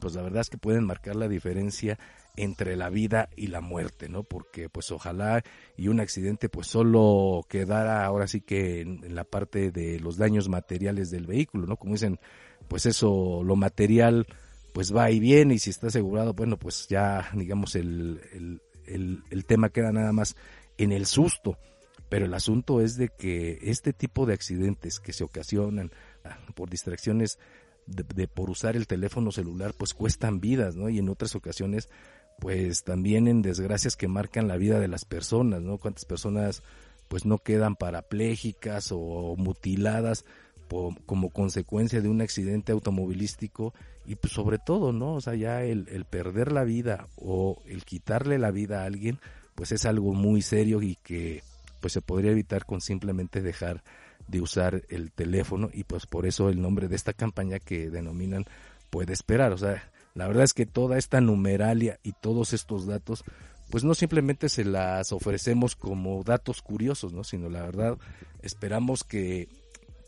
pues 0.00 0.14
la 0.14 0.22
verdad 0.22 0.40
es 0.42 0.50
que 0.50 0.58
pueden 0.58 0.84
marcar 0.84 1.16
la 1.16 1.28
diferencia 1.28 1.98
entre 2.36 2.76
la 2.76 2.90
vida 2.90 3.28
y 3.36 3.46
la 3.46 3.60
muerte, 3.60 4.08
¿no? 4.08 4.24
Porque 4.24 4.68
pues 4.68 4.90
ojalá 4.90 5.42
y 5.76 5.88
un 5.88 6.00
accidente 6.00 6.48
pues 6.48 6.66
solo 6.66 7.44
quedara 7.48 8.04
ahora 8.04 8.26
sí 8.26 8.40
que 8.40 8.80
en, 8.80 9.14
la 9.14 9.24
parte 9.24 9.70
de 9.70 10.00
los 10.00 10.16
daños 10.16 10.48
materiales 10.48 11.10
del 11.10 11.26
vehículo, 11.26 11.66
¿no? 11.66 11.76
Como 11.76 11.94
dicen, 11.94 12.18
pues 12.68 12.86
eso, 12.86 13.42
lo 13.44 13.56
material 13.56 14.26
pues 14.72 14.94
va 14.94 15.10
y 15.10 15.20
viene 15.20 15.54
y 15.54 15.58
si 15.58 15.70
está 15.70 15.86
asegurado, 15.86 16.34
bueno, 16.34 16.58
pues 16.58 16.88
ya 16.88 17.30
digamos 17.34 17.76
el, 17.76 18.60
el, 18.86 19.22
el, 19.30 19.44
tema 19.44 19.68
queda 19.68 19.92
nada 19.92 20.12
más 20.12 20.34
en 20.78 20.92
el 20.92 21.06
susto. 21.06 21.56
Pero 22.08 22.26
el 22.26 22.34
asunto 22.34 22.80
es 22.80 22.96
de 22.96 23.08
que 23.08 23.58
este 23.62 23.92
tipo 23.92 24.26
de 24.26 24.34
accidentes 24.34 25.00
que 25.00 25.12
se 25.12 25.24
ocasionan 25.24 25.90
ah, 26.24 26.38
por 26.54 26.68
distracciones 26.68 27.38
de, 27.86 28.28
por 28.28 28.50
usar 28.50 28.76
el 28.76 28.86
teléfono 28.86 29.32
celular 29.32 29.74
pues 29.76 29.94
cuestan 29.94 30.40
vidas, 30.40 30.76
¿no? 30.76 30.88
Y 30.88 30.98
en 30.98 31.08
otras 31.08 31.34
ocasiones 31.34 31.88
pues 32.38 32.82
también 32.84 33.28
en 33.28 33.42
desgracias 33.42 33.96
que 33.96 34.08
marcan 34.08 34.48
la 34.48 34.56
vida 34.56 34.80
de 34.80 34.88
las 34.88 35.04
personas, 35.04 35.62
¿no? 35.62 35.78
Cuántas 35.78 36.04
personas 36.04 36.62
pues 37.08 37.24
no 37.26 37.38
quedan 37.38 37.76
parapléjicas 37.76 38.90
o 38.92 39.36
mutiladas 39.36 40.24
como 41.06 41.30
consecuencia 41.30 42.00
de 42.00 42.08
un 42.08 42.20
accidente 42.20 42.72
automovilístico 42.72 43.74
y 44.06 44.16
pues 44.16 44.32
sobre 44.32 44.58
todo, 44.58 44.92
¿no? 44.92 45.14
O 45.14 45.20
sea, 45.20 45.34
ya 45.34 45.62
el, 45.62 45.86
el 45.88 46.04
perder 46.04 46.50
la 46.50 46.64
vida 46.64 47.06
o 47.16 47.62
el 47.66 47.84
quitarle 47.84 48.38
la 48.38 48.50
vida 48.50 48.82
a 48.82 48.86
alguien 48.86 49.20
pues 49.54 49.72
es 49.72 49.84
algo 49.84 50.14
muy 50.14 50.42
serio 50.42 50.82
y 50.82 50.96
que 50.96 51.42
pues 51.80 51.92
se 51.92 52.00
podría 52.00 52.32
evitar 52.32 52.64
con 52.64 52.80
simplemente 52.80 53.42
dejar 53.42 53.84
de 54.28 54.40
usar 54.40 54.82
el 54.88 55.12
teléfono 55.12 55.70
y 55.72 55.84
pues 55.84 56.06
por 56.06 56.26
eso 56.26 56.48
el 56.48 56.60
nombre 56.60 56.88
de 56.88 56.96
esta 56.96 57.12
campaña 57.12 57.58
que 57.58 57.90
denominan 57.90 58.44
puede 58.90 59.12
esperar. 59.12 59.52
O 59.52 59.58
sea, 59.58 59.90
la 60.14 60.26
verdad 60.26 60.44
es 60.44 60.54
que 60.54 60.66
toda 60.66 60.98
esta 60.98 61.20
numeralia 61.20 61.98
y 62.02 62.12
todos 62.12 62.52
estos 62.52 62.86
datos 62.86 63.24
pues 63.70 63.82
no 63.82 63.94
simplemente 63.94 64.48
se 64.48 64.64
las 64.64 65.12
ofrecemos 65.12 65.74
como 65.74 66.22
datos 66.22 66.62
curiosos, 66.62 67.12
¿no? 67.12 67.24
sino 67.24 67.48
la 67.48 67.62
verdad 67.62 67.98
esperamos 68.42 69.04
que, 69.04 69.48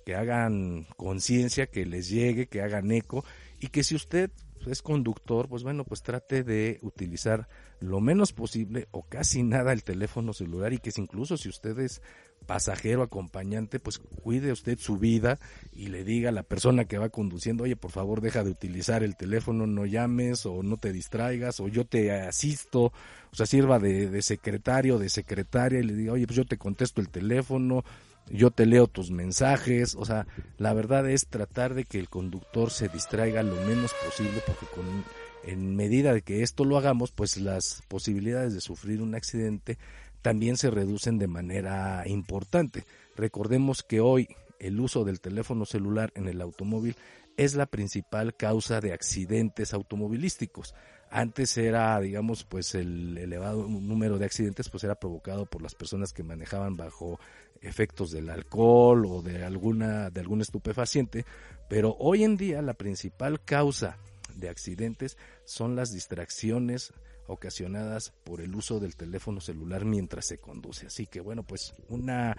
que 0.04 0.14
hagan 0.14 0.86
conciencia, 0.96 1.66
que 1.66 1.86
les 1.86 2.08
llegue, 2.08 2.46
que 2.46 2.62
hagan 2.62 2.90
eco 2.92 3.24
y 3.58 3.68
que 3.68 3.82
si 3.82 3.94
usted 3.94 4.30
es 4.70 4.82
conductor, 4.82 5.48
pues 5.48 5.62
bueno, 5.62 5.84
pues 5.84 6.02
trate 6.02 6.42
de 6.42 6.78
utilizar 6.82 7.48
lo 7.80 8.00
menos 8.00 8.32
posible 8.32 8.88
o 8.90 9.02
casi 9.02 9.42
nada 9.42 9.72
el 9.72 9.84
teléfono 9.84 10.32
celular 10.32 10.72
y 10.72 10.78
que 10.78 10.90
incluso 10.96 11.36
si 11.36 11.48
usted 11.48 11.78
es 11.78 12.02
pasajero, 12.46 13.02
acompañante, 13.02 13.80
pues 13.80 13.98
cuide 13.98 14.52
usted 14.52 14.78
su 14.78 14.98
vida 14.98 15.38
y 15.72 15.88
le 15.88 16.04
diga 16.04 16.28
a 16.28 16.32
la 16.32 16.42
persona 16.42 16.84
que 16.84 16.98
va 16.98 17.08
conduciendo, 17.08 17.64
oye, 17.64 17.76
por 17.76 17.90
favor 17.90 18.20
deja 18.20 18.44
de 18.44 18.50
utilizar 18.50 19.02
el 19.02 19.16
teléfono, 19.16 19.66
no 19.66 19.84
llames 19.84 20.46
o 20.46 20.62
no 20.62 20.76
te 20.76 20.92
distraigas 20.92 21.60
o 21.60 21.68
yo 21.68 21.84
te 21.84 22.12
asisto, 22.12 22.92
o 23.32 23.36
sea, 23.36 23.46
sirva 23.46 23.78
de, 23.78 24.08
de 24.08 24.22
secretario, 24.22 24.98
de 24.98 25.08
secretaria 25.08 25.80
y 25.80 25.84
le 25.84 25.94
diga, 25.94 26.12
oye, 26.12 26.26
pues 26.26 26.36
yo 26.36 26.44
te 26.44 26.56
contesto 26.56 27.00
el 27.00 27.08
teléfono, 27.08 27.84
yo 28.30 28.50
te 28.50 28.66
leo 28.66 28.86
tus 28.86 29.10
mensajes, 29.10 29.94
o 29.94 30.04
sea, 30.04 30.26
la 30.58 30.72
verdad 30.74 31.08
es 31.08 31.26
tratar 31.26 31.74
de 31.74 31.84
que 31.84 31.98
el 31.98 32.08
conductor 32.08 32.70
se 32.70 32.88
distraiga 32.88 33.42
lo 33.42 33.56
menos 33.62 33.92
posible 34.04 34.42
porque 34.46 34.66
con 34.66 35.04
en 35.44 35.76
medida 35.76 36.12
de 36.12 36.22
que 36.22 36.42
esto 36.42 36.64
lo 36.64 36.76
hagamos, 36.76 37.12
pues 37.12 37.36
las 37.36 37.82
posibilidades 37.86 38.52
de 38.52 38.60
sufrir 38.60 39.00
un 39.00 39.14
accidente 39.14 39.78
también 40.20 40.56
se 40.56 40.70
reducen 40.70 41.18
de 41.18 41.28
manera 41.28 42.02
importante. 42.06 42.84
Recordemos 43.14 43.84
que 43.84 44.00
hoy 44.00 44.28
el 44.58 44.80
uso 44.80 45.04
del 45.04 45.20
teléfono 45.20 45.64
celular 45.64 46.10
en 46.16 46.26
el 46.26 46.40
automóvil 46.40 46.96
es 47.36 47.54
la 47.54 47.66
principal 47.66 48.34
causa 48.34 48.80
de 48.80 48.92
accidentes 48.92 49.72
automovilísticos. 49.72 50.74
Antes 51.10 51.56
era, 51.56 52.00
digamos, 52.00 52.42
pues 52.42 52.74
el 52.74 53.16
elevado 53.16 53.68
número 53.68 54.18
de 54.18 54.24
accidentes 54.24 54.68
pues 54.68 54.82
era 54.82 54.96
provocado 54.96 55.46
por 55.46 55.62
las 55.62 55.76
personas 55.76 56.12
que 56.12 56.24
manejaban 56.24 56.76
bajo 56.76 57.20
efectos 57.62 58.10
del 58.10 58.30
alcohol 58.30 59.06
o 59.06 59.22
de 59.22 59.44
alguna 59.44 60.10
de 60.10 60.20
algún 60.20 60.40
estupefaciente, 60.40 61.24
pero 61.68 61.96
hoy 61.98 62.24
en 62.24 62.36
día 62.36 62.62
la 62.62 62.74
principal 62.74 63.42
causa 63.44 63.96
de 64.34 64.48
accidentes 64.48 65.16
son 65.44 65.76
las 65.76 65.92
distracciones 65.92 66.92
ocasionadas 67.26 68.12
por 68.24 68.40
el 68.40 68.54
uso 68.54 68.80
del 68.80 68.96
teléfono 68.96 69.40
celular 69.40 69.84
mientras 69.84 70.26
se 70.26 70.38
conduce. 70.38 70.86
Así 70.86 71.06
que 71.06 71.20
bueno, 71.20 71.42
pues 71.42 71.74
una 71.88 72.36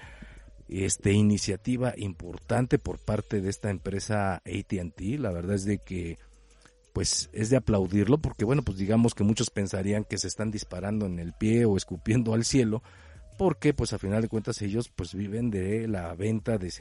este 0.70 1.14
iniciativa 1.14 1.94
importante 1.96 2.78
por 2.78 3.00
parte 3.00 3.42
de 3.42 3.50
esta 3.50 3.70
empresa 3.70 4.36
AT&T, 4.36 5.18
la 5.18 5.32
verdad 5.32 5.56
es 5.56 5.66
de 5.66 5.80
que 5.80 6.18
pues 6.94 7.30
es 7.32 7.50
de 7.50 7.58
aplaudirlo 7.58 8.18
porque 8.18 8.44
bueno, 8.44 8.64
pues 8.64 8.78
digamos 8.78 9.14
que 9.14 9.24
muchos 9.24 9.50
pensarían 9.50 10.04
que 10.04 10.18
se 10.18 10.28
están 10.28 10.52
disparando 10.52 11.06
en 11.06 11.20
el 11.20 11.34
pie 11.34 11.66
o 11.66 11.78
escupiendo 11.78 12.34
al 12.34 12.44
cielo 12.44 12.82
porque 13.38 13.74
pues 13.74 13.94
a 13.94 14.00
final 14.00 14.22
de 14.22 14.28
cuentas 14.28 14.62
ellos 14.62 14.90
pues 14.90 15.14
viven 15.14 15.50
de 15.50 15.88
la 15.88 16.14
venta 16.16 16.58
de 16.58 16.72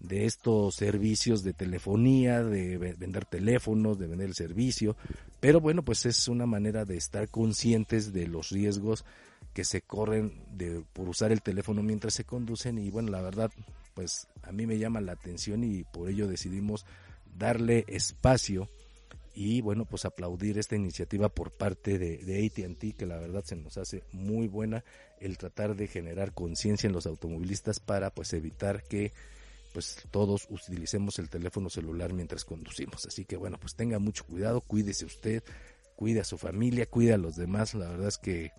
de 0.00 0.24
estos 0.24 0.76
servicios 0.76 1.42
de 1.42 1.52
telefonía, 1.52 2.42
de 2.42 2.78
vender 2.78 3.26
teléfonos, 3.26 3.98
de 3.98 4.06
vender 4.06 4.28
el 4.28 4.34
servicio, 4.34 4.96
pero 5.40 5.60
bueno, 5.60 5.82
pues 5.82 6.06
es 6.06 6.26
una 6.26 6.46
manera 6.46 6.84
de 6.84 6.96
estar 6.96 7.28
conscientes 7.28 8.12
de 8.12 8.26
los 8.26 8.50
riesgos 8.50 9.04
que 9.52 9.64
se 9.64 9.82
corren 9.82 10.42
de, 10.52 10.82
por 10.92 11.08
usar 11.08 11.32
el 11.32 11.42
teléfono 11.42 11.82
mientras 11.82 12.14
se 12.14 12.24
conducen. 12.24 12.78
Y 12.78 12.90
bueno, 12.90 13.10
la 13.10 13.20
verdad, 13.20 13.50
pues 13.94 14.26
a 14.42 14.52
mí 14.52 14.66
me 14.66 14.78
llama 14.78 15.00
la 15.00 15.12
atención 15.12 15.64
y 15.64 15.84
por 15.84 16.08
ello 16.08 16.28
decidimos 16.28 16.86
darle 17.36 17.84
espacio 17.88 18.68
y 19.34 19.60
bueno, 19.60 19.84
pues 19.84 20.04
aplaudir 20.04 20.58
esta 20.58 20.76
iniciativa 20.76 21.28
por 21.28 21.52
parte 21.52 21.98
de, 21.98 22.18
de 22.18 22.46
ATT, 22.46 22.96
que 22.96 23.06
la 23.06 23.18
verdad 23.18 23.44
se 23.44 23.56
nos 23.56 23.78
hace 23.78 24.02
muy 24.12 24.48
buena 24.48 24.84
el 25.20 25.38
tratar 25.38 25.76
de 25.76 25.86
generar 25.86 26.32
conciencia 26.32 26.86
en 26.86 26.92
los 26.92 27.06
automovilistas 27.06 27.80
para 27.80 28.10
pues 28.10 28.32
evitar 28.32 28.82
que 28.84 29.12
pues 29.72 30.04
todos 30.10 30.46
utilicemos 30.50 31.18
el 31.18 31.28
teléfono 31.28 31.70
celular 31.70 32.12
mientras 32.12 32.44
conducimos. 32.44 33.06
Así 33.06 33.24
que 33.24 33.36
bueno, 33.36 33.58
pues 33.60 33.74
tenga 33.74 33.98
mucho 33.98 34.24
cuidado, 34.24 34.60
cuídese 34.60 35.04
usted, 35.04 35.42
cuide 35.96 36.20
a 36.20 36.24
su 36.24 36.38
familia, 36.38 36.86
cuide 36.86 37.12
a 37.12 37.18
los 37.18 37.36
demás. 37.36 37.74
La 37.74 37.88
verdad 37.88 38.08
es 38.08 38.18
que, 38.18 38.52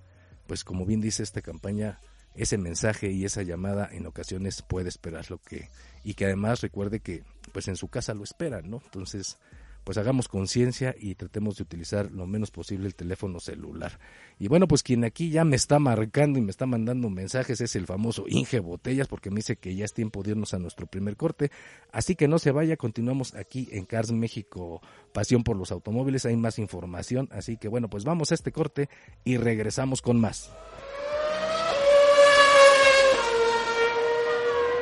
pues 0.48 0.64
como 0.64 0.86
bien 0.86 1.02
dice 1.02 1.24
esta 1.24 1.42
campaña, 1.42 2.00
ese 2.36 2.58
mensaje 2.58 3.12
y 3.12 3.26
esa 3.26 3.44
llamada 3.44 3.90
en 3.92 4.06
ocasiones 4.06 4.62
puede 4.62 4.90
esperar 4.90 5.30
lo 5.30 5.38
que 5.40 5.70
y 6.04 6.14
que 6.14 6.26
además 6.26 6.62
recuerde 6.62 7.02
que 7.02 7.24
pues 7.52 7.68
en 7.68 7.76
su 7.76 7.90
casa 7.90 8.14
lo 8.14 8.24
esperan, 8.24 8.70
¿no? 8.70 8.82
Entonces, 8.86 9.38
pues 9.84 9.98
hagamos 9.98 10.28
conciencia 10.28 10.96
y 11.00 11.16
tratemos 11.16 11.58
de 11.58 11.64
utilizar 11.64 12.12
lo 12.12 12.28
menos 12.28 12.52
posible 12.52 12.88
el 12.88 12.96
teléfono 12.96 13.40
celular. 13.40 14.00
Y 14.40 14.48
bueno, 14.48 14.68
pues 14.68 14.84
quien 14.84 15.04
aquí 15.04 15.30
ya 15.30 15.44
me 15.44 15.56
está 15.56 15.80
marcando 15.80 16.40
y 16.40 16.42
me 16.42 16.52
está 16.52 16.66
mandando 16.66 17.10
mensajes 17.10 17.62
es 17.62 17.76
el 17.76 17.86
famoso 17.86 18.26
Inge 18.28 18.60
Botellas, 18.60 19.08
porque 19.08 19.30
me 19.30 19.38
dice 19.38 19.56
que 19.56 19.76
ya 19.76 19.86
es 19.86 19.94
tiempo 19.94 20.24
de 20.24 20.32
irnos 20.32 20.54
a 20.54 20.60
nuestro 20.60 20.88
primer 20.88 21.18
corte. 21.18 21.52
Así 21.92 22.16
que 22.16 22.28
no 22.28 22.40
se 22.40 22.52
vaya, 22.52 22.78
continuamos 22.78 23.36
aquí 23.36 23.68
en 23.72 23.86
Cars 23.86 24.12
México, 24.12 24.82
Pasión 25.14 25.44
por 25.44 25.58
los 25.58 25.72
Automóviles, 25.72 26.26
hay 26.26 26.38
más 26.38 26.60
información. 26.60 27.28
Así 27.32 27.58
que 27.58 27.68
bueno, 27.68 27.90
pues 27.90 28.04
vamos 28.04 28.32
a 28.32 28.36
este 28.36 28.52
corte 28.52 28.90
y 29.24 29.38
regresamos 29.38 30.02
con 30.02 30.20
más. 30.20 30.52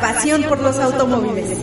pasión 0.00 0.42
por 0.44 0.60
los 0.60 0.78
automóviles. 0.78 1.58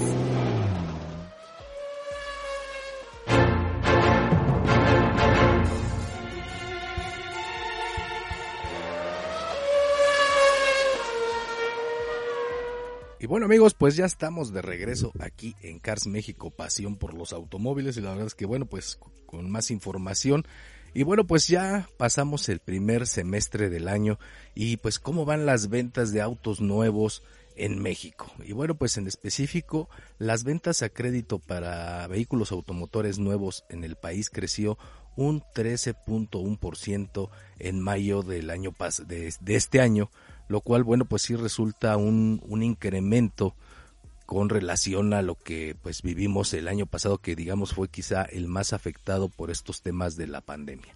Y 13.20 13.28
bueno 13.28 13.46
amigos, 13.46 13.76
pues 13.76 13.96
ya 13.96 14.06
estamos 14.06 14.52
de 14.52 14.64
regreso 14.64 15.12
aquí 15.20 15.56
en 15.62 15.78
Cars 15.78 16.08
México, 16.08 16.50
pasión 16.50 16.96
por 16.96 17.14
los 17.14 17.34
automóviles. 17.34 17.96
Y 17.98 18.02
la 18.02 18.10
verdad 18.10 18.26
es 18.26 18.34
que 18.34 18.48
bueno, 18.48 18.66
pues 18.66 18.98
con 19.28 19.50
más 19.52 19.70
información. 19.70 20.44
Y 20.96 21.04
bueno, 21.04 21.26
pues 21.26 21.48
ya 21.48 21.88
pasamos 21.98 22.50
el 22.50 22.60
primer 22.60 23.06
semestre 23.06 23.70
del 23.70 23.88
año. 23.88 24.18
Y 24.56 24.78
pues 24.78 24.98
cómo 24.98 25.24
van 25.24 25.46
las 25.46 25.70
ventas 25.70 26.12
de 26.12 26.22
autos 26.22 26.62
nuevos 26.62 27.22
en 27.56 27.80
México. 27.80 28.32
Y 28.44 28.54
bueno, 28.54 28.76
pues 28.76 28.98
en 28.98 29.08
específico, 29.08 29.90
las 30.18 30.44
ventas 30.44 30.82
a 30.82 30.90
crédito 30.90 31.40
para 31.40 32.08
vehículos 32.08 32.52
automotores 32.52 33.20
nuevos 33.20 33.66
en 33.70 33.84
el 33.84 33.96
país 33.96 34.30
creció 34.30 34.78
un 35.16 35.42
13.1% 35.42 37.30
en 37.60 37.80
mayo 37.82 38.24
del 38.24 38.50
año 38.50 38.74
de, 39.08 39.34
de 39.40 39.56
este 39.56 39.82
año 39.82 40.10
lo 40.52 40.60
cual, 40.60 40.84
bueno, 40.84 41.06
pues 41.06 41.22
sí 41.22 41.36
resulta 41.36 41.96
un, 41.96 42.42
un 42.46 42.62
incremento 42.62 43.56
con 44.26 44.50
relación 44.50 45.14
a 45.14 45.22
lo 45.22 45.36
que 45.36 45.78
pues 45.82 46.02
vivimos 46.02 46.54
el 46.54 46.68
año 46.68 46.86
pasado, 46.86 47.20
que 47.20 47.38
digamos 47.38 47.74
fue 47.74 47.88
quizá 47.88 48.24
el 48.24 48.48
más 48.48 48.74
afectado 48.74 49.30
por 49.30 49.50
estos 49.50 49.82
temas 49.82 50.18
de 50.18 50.28
la 50.28 50.42
pandemia. 50.42 50.94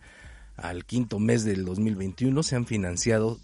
Al 0.57 0.85
quinto 0.85 1.19
mes 1.19 1.45
del 1.45 1.63
2021 1.63 2.43
se 2.43 2.55
han 2.57 2.65
financiado 2.65 3.39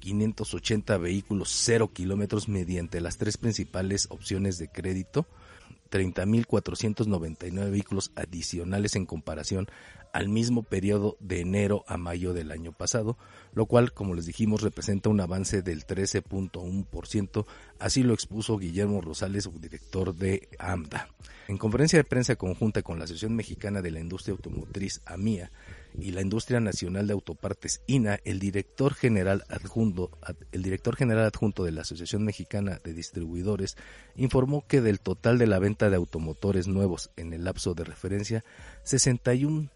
261.580 0.00 1.00
vehículos 1.00 1.50
cero 1.50 1.90
kilómetros 1.92 2.48
mediante 2.48 3.00
las 3.00 3.18
tres 3.18 3.36
principales 3.36 4.06
opciones 4.10 4.58
de 4.58 4.68
crédito, 4.68 5.26
30.499 5.90 7.70
vehículos 7.70 8.12
adicionales 8.16 8.96
en 8.96 9.06
comparación 9.06 9.68
al 10.12 10.30
mismo 10.30 10.62
periodo 10.62 11.18
de 11.20 11.40
enero 11.40 11.84
a 11.86 11.98
mayo 11.98 12.32
del 12.32 12.50
año 12.50 12.72
pasado, 12.72 13.18
lo 13.52 13.66
cual, 13.66 13.92
como 13.92 14.14
les 14.14 14.24
dijimos, 14.24 14.62
representa 14.62 15.10
un 15.10 15.20
avance 15.20 15.60
del 15.60 15.86
13.1%, 15.86 17.44
así 17.78 18.02
lo 18.02 18.14
expuso 18.14 18.56
Guillermo 18.56 19.02
Rosales, 19.02 19.44
subdirector 19.44 20.14
de 20.14 20.48
AMDA. 20.58 21.08
En 21.48 21.58
conferencia 21.58 21.98
de 21.98 22.04
prensa 22.04 22.36
conjunta 22.36 22.82
con 22.82 22.98
la 22.98 23.04
Asociación 23.04 23.36
Mexicana 23.36 23.82
de 23.82 23.90
la 23.90 24.00
Industria 24.00 24.32
Automotriz, 24.32 25.02
AMIA, 25.04 25.52
y 26.00 26.12
la 26.12 26.22
Industria 26.22 26.60
Nacional 26.60 27.06
de 27.06 27.12
Autopartes 27.12 27.80
INA, 27.86 28.18
el 28.24 28.38
director 28.38 28.94
general 28.94 29.44
adjunto, 29.48 30.10
el 30.52 30.62
director 30.62 30.96
general 30.96 31.24
adjunto 31.26 31.64
de 31.64 31.72
la 31.72 31.82
Asociación 31.82 32.24
Mexicana 32.24 32.80
de 32.82 32.92
Distribuidores 32.92 33.76
informó 34.14 34.66
que 34.66 34.80
del 34.80 35.00
total 35.00 35.38
de 35.38 35.46
la 35.46 35.58
venta 35.58 35.90
de 35.90 35.96
automotores 35.96 36.68
nuevos 36.68 37.10
en 37.16 37.32
el 37.32 37.44
lapso 37.44 37.74
de 37.74 37.84
referencia, 37.84 38.44
61 38.82 39.70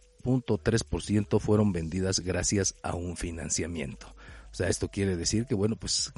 ciento 1.01 1.41
fueron 1.41 1.73
vendidas 1.73 2.21
gracias 2.21 2.75
a 2.83 2.95
un 2.95 3.17
financiamiento. 3.17 4.15
O 4.53 4.55
sea, 4.55 4.69
esto 4.69 4.89
quiere 4.89 5.17
decir 5.17 5.47
que, 5.47 5.55
bueno, 5.55 5.77
pues 5.77 6.13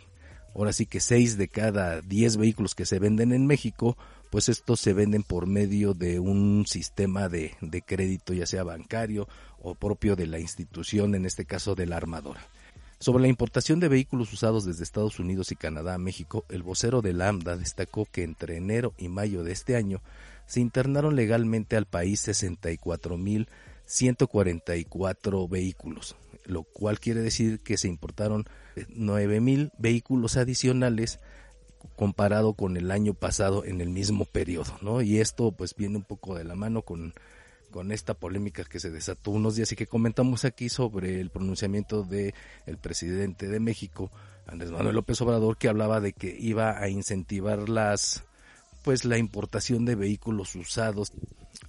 ahora 0.55 0.73
sí 0.73 0.87
que 0.87 1.01
6 1.01 1.37
de 1.39 1.49
cada 1.49 2.01
10 2.01 2.37
vehículos 2.37 2.75
que 2.75 2.87
se 2.87 2.99
venden 2.99 3.33
en 3.33 3.47
México, 3.47 3.97
pues 4.31 4.49
estos 4.49 4.81
se 4.81 4.93
venden 4.93 5.23
por 5.23 5.47
medio 5.47 5.95
de 5.95 6.19
un 6.19 6.65
sistema 6.67 7.29
de, 7.29 7.55
de 7.61 7.83
crédito, 7.83 8.33
ya 8.33 8.47
sea 8.47 8.65
bancario 8.65 9.29
o 9.63 9.75
propio 9.75 10.17
de 10.17 10.27
la 10.27 10.39
institución, 10.39 11.15
en 11.15 11.25
este 11.25 11.45
caso 11.45 11.75
de 11.75 11.87
la 11.87 11.97
armadora. 11.97 12.47
Sobre 12.99 13.23
la 13.23 13.29
importación 13.29 13.81
de 13.81 13.89
vehículos 13.89 14.33
usados 14.33 14.65
desde 14.65 14.85
Estados 14.85 15.19
Unidos 15.19 15.51
y 15.51 15.57
Canadá 15.57 15.95
a 15.95 15.99
México, 15.99 16.45
el 16.49 16.63
vocero 16.63 17.03
de 17.03 17.13
Lambda 17.13 17.57
destacó 17.57 18.07
que 18.07 18.23
entre 18.23 18.57
enero 18.57 18.95
y 18.99 19.09
mayo 19.09 19.43
de 19.43 19.53
este 19.53 19.75
año 19.75 20.01
se 20.47 20.61
internaron 20.61 21.17
legalmente 21.17 21.77
al 21.77 21.87
país 21.87 22.21
64 22.21 23.17
mil 23.17 23.49
144 23.87 25.49
vehículos, 25.49 26.17
lo 26.47 26.63
cual 26.63 27.01
quiere 27.01 27.21
decir 27.21 27.61
que 27.61 27.77
se 27.77 27.89
importaron 27.89 28.47
9.000 28.77 29.73
vehículos 29.79 30.37
adicionales 30.37 31.19
comparado 31.97 32.55
con 32.55 32.77
el 32.77 32.91
año 32.91 33.15
pasado 33.15 33.65
en 33.65 33.81
el 33.81 33.91
mismo 33.91 34.25
periodo, 34.25 34.79
¿no? 34.81 35.03
Y 35.03 35.19
esto 35.19 35.53
pues 35.53 35.75
viene 35.75 35.97
un 35.97 36.05
poco 36.05 36.37
de 36.37 36.45
la 36.45 36.55
mano 36.55 36.83
con, 36.83 37.13
con 37.73 37.91
esta 37.91 38.15
polémica 38.15 38.63
que 38.63 38.79
se 38.79 38.91
desató 38.91 39.33
unos 39.33 39.57
días 39.57 39.73
y 39.73 39.77
que 39.77 39.89
comentamos 39.89 40.45
aquí 40.45 40.69
sobre 40.69 41.21
el 41.21 41.31
pronunciamiento 41.31 42.05
de 42.05 42.35
el 42.67 42.79
presidente 42.79 43.49
de 43.49 43.59
México, 43.59 44.13
Andrés 44.47 44.71
Manuel 44.71 44.95
López 44.95 45.21
Obrador, 45.23 45.57
que 45.57 45.69
hablaba 45.69 46.01
de 46.01 46.13
que 46.13 46.37
iba 46.39 46.79
a 46.79 46.89
incentivar 46.89 47.69
las 47.69 48.23
pues 48.85 49.05
la 49.05 49.19
importación 49.19 49.85
de 49.85 49.95
vehículos 49.95 50.57
usados. 50.57 51.13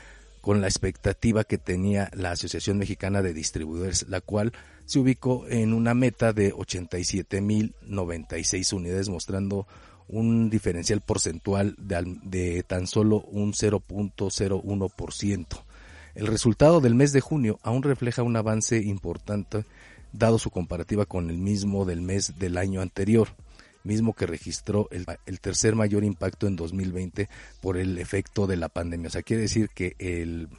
con 0.42 0.60
la 0.62 0.68
expectativa 0.68 1.46
que 1.46 1.58
tenía 1.58 2.12
la 2.14 2.32
Asociación 2.32 2.78
Mexicana 2.78 3.22
de 3.22 3.34
Distribuidores, 3.34 4.08
la 4.10 4.22
cual 4.22 4.54
se 4.86 5.00
ubicó 5.00 5.46
en 5.50 5.74
una 5.74 5.94
meta 5.94 6.32
de 6.34 6.54
87.096 6.54 8.74
unidades, 8.74 9.10
mostrando 9.10 9.68
un 10.08 10.50
diferencial 10.50 11.02
porcentual 11.02 11.76
de, 11.78 12.64
tan 12.64 12.88
solo 12.88 13.20
un 13.22 13.52
0.01%. 13.54 15.46
El 16.16 16.26
resultado 16.28 16.82
del 16.82 16.96
mes 16.96 17.14
de 17.14 17.22
junio 17.22 17.60
aún 17.64 17.84
refleja 17.84 18.24
un 18.24 18.36
avance 18.36 18.82
importante 18.82 19.64
dado 20.12 20.40
su 20.40 20.50
comparativa 20.50 21.06
con 21.06 21.30
el 21.30 21.38
mismo 21.38 21.86
del 21.86 22.02
mes 22.02 22.38
del 22.38 22.58
año 22.58 22.82
anterior, 22.82 23.30
mismo 23.84 24.14
que 24.14 24.28
registró 24.28 24.88
el, 24.92 25.06
el, 25.26 25.40
tercer 25.40 25.76
mayor 25.76 26.04
impacto 26.04 26.48
en 26.48 26.56
2020 26.56 27.30
por 27.62 27.78
el 27.78 27.98
efecto 27.98 28.48
de 28.48 28.58
la 28.58 28.70
pandemia. 28.70 29.08
O 29.08 29.12
sea, 29.12 29.24
quiere 29.24 29.44
decir 29.44 29.70
que 29.70 29.96
el, 30.00 30.50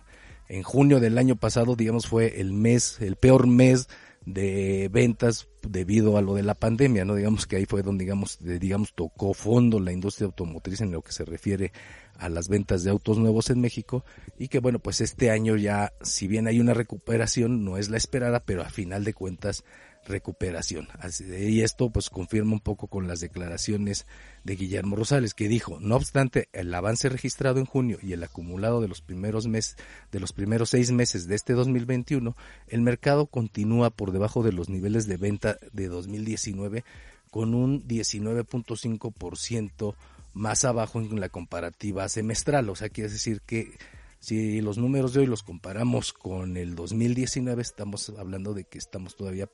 en 0.49 0.63
junio 0.63 1.01
del 1.01 1.17
año 1.19 1.37
pasado, 1.37 1.77
digamos, 1.77 2.07
fue 2.07 2.41
el 2.41 2.53
mes, 2.53 3.01
el 3.01 3.17
peor 3.17 3.47
mes 3.47 3.89
de 4.27 4.89
ventas 4.93 5.49
debido 5.63 6.17
a 6.17 6.23
lo 6.23 6.35
de 6.35 6.43
la 6.43 6.55
pandemia, 6.55 7.05
¿no? 7.05 7.15
Digamos 7.15 7.47
que 7.47 7.57
ahí 7.57 7.67
fue 7.67 7.83
donde, 7.83 8.05
digamos, 8.05 8.39
digamos, 8.41 8.93
tocó 8.95 9.33
fondo 9.33 9.81
la 9.81 9.93
industria 9.93 10.27
automotriz 10.27 10.81
en 10.81 10.93
lo 10.93 11.03
que 11.03 11.13
se 11.13 11.25
refiere 11.25 11.73
a 12.21 12.29
las 12.29 12.49
ventas 12.49 12.85
de 12.85 12.91
autos 12.91 13.19
nuevos 13.19 13.51
en 13.51 13.61
México 13.61 14.05
y 14.39 14.49
que 14.49 14.61
bueno, 14.61 14.79
pues 14.79 15.01
este 15.01 15.31
año 15.31 15.57
ya, 15.57 15.93
si 16.03 16.29
bien 16.29 16.47
hay 16.47 16.61
una 16.61 16.75
recuperación, 16.75 17.65
no 17.65 17.79
es 17.79 17.89
la 17.89 17.97
esperada, 17.97 18.41
pero 18.41 18.63
a 18.63 18.69
final 18.69 19.05
de 19.05 19.15
cuentas 19.15 19.65
recuperación. 20.07 20.89
y 21.21 21.63
esto 21.63 21.91
pues 21.91 22.11
confirma 22.11 22.53
un 22.53 22.61
poco 22.61 22.87
con 22.87 23.07
las 23.07 23.21
declaraciones 23.21 24.07
de 24.45 24.57
Guillermo 24.57 24.97
Rosales, 24.97 25.35
que 25.35 25.49
dijo, 25.49 25.79
no 25.81 25.97
obstante 25.97 26.49
el 26.53 26.75
avance 26.75 27.09
registrado 27.09 27.59
en 27.59 27.67
junio 27.67 27.99
y 28.03 28.13
el 28.13 28.23
acumulado 28.23 28.81
de 28.81 28.89
los 28.89 29.03
primeros 29.03 29.47
meses, 29.47 29.77
de 30.11 30.21
los 30.21 30.33
primeros 30.33 30.71
seis 30.71 30.91
meses 30.91 31.27
de 31.27 31.35
este 31.35 31.53
2021, 31.53 32.37
el 32.69 32.81
mercado 32.81 33.27
continúa 33.27 33.91
por 33.91 34.13
debajo 34.13 34.43
de 34.43 34.53
los 34.53 34.69
niveles 34.69 35.07
de 35.07 35.17
venta 35.17 35.59
de 35.73 35.89
2019 35.89 36.85
con 37.31 37.55
un 37.55 37.87
19.5% 37.87 39.95
más 40.33 40.65
abajo 40.65 41.01
en 41.01 41.21
la 41.21 41.29
comparativa 41.29 42.09
semestral. 42.09 42.69
O 42.69 42.77
sea, 42.77 42.89
quiere 42.89 43.11
decir 43.11 43.41
que 43.43 43.77
si 44.19 44.61
los 44.61 44.79
números 44.79 45.15
de 45.15 45.21
hoy 45.21 45.27
los 45.27 45.43
comparamos 45.43 46.13
con 46.13 46.57
el 46.57 46.75
2019, 46.75 47.63
estamos 47.63 48.13
hablando 48.19 48.55
de 48.55 48.65
que 48.65 48.79
estamos 48.79 49.17
todavía 49.17 49.49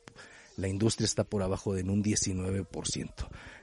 la 0.56 0.68
industria 0.68 1.04
está 1.04 1.24
por 1.24 1.42
abajo 1.42 1.74
de 1.74 1.82
un 1.82 2.02
19%. 2.02 3.10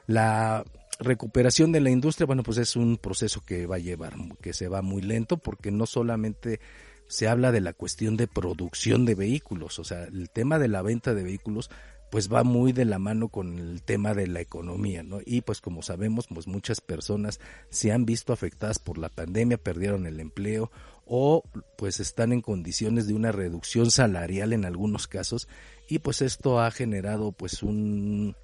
La 0.08 0.63
recuperación 0.99 1.71
de 1.71 1.82
la 1.82 1.89
industria, 1.89 2.28
bueno, 2.28 2.43
pues 2.43 2.58
es 2.58 2.76
un 2.76 2.97
proceso 2.97 3.41
que 3.41 3.65
va 3.65 3.78
a 3.78 3.80
llevar, 3.80 4.13
que 4.41 4.54
se 4.54 4.67
va 4.67 4.82
muy 4.82 5.02
lento 5.02 5.38
porque 5.38 5.71
no 5.71 5.86
solamente 5.86 6.60
se 7.08 7.28
habla 7.28 7.52
de 7.52 7.62
la 7.62 7.73
cuestión 7.73 8.15
de 8.15 8.28
producción 8.28 9.06
de 9.06 9.15
vehículos, 9.15 9.78
o 9.80 9.84
sea, 9.84 10.06
el 10.06 10.30
tema 10.30 10.58
de 10.58 10.67
la 10.67 10.82
venta 10.82 11.13
de 11.13 11.23
vehículos 11.23 11.69
pues 12.13 12.32
va 12.32 12.43
muy 12.43 12.73
de 12.73 12.86
la 12.86 12.99
mano 12.99 13.28
con 13.28 13.58
el 13.58 13.82
tema 13.82 14.13
de 14.13 14.28
la 14.28 14.39
economía, 14.39 15.02
¿no? 15.02 15.17
Y 15.26 15.41
pues 15.41 15.62
como 15.62 15.82
sabemos, 15.82 16.28
pues 16.32 16.45
muchas 16.45 16.80
personas 16.80 17.39
se 17.71 17.91
han 17.91 18.06
visto 18.06 18.34
afectadas 18.34 18.78
por 18.78 18.99
la 18.99 19.10
pandemia, 19.10 19.58
perdieron 19.58 20.06
el 20.06 20.19
empleo 20.19 20.69
o 21.08 21.41
pues 21.76 21.99
están 21.99 22.32
en 22.32 22.41
condiciones 22.41 23.08
de 23.08 23.15
una 23.15 23.32
reducción 23.32 23.89
salarial 23.89 24.54
en 24.54 24.63
algunos 24.63 25.08
casos 25.08 25.47
y 25.89 25.97
pues 25.97 26.21
esto 26.21 26.62
ha 26.62 26.69
generado 26.69 27.32
pues 27.32 27.63
un 27.63 28.36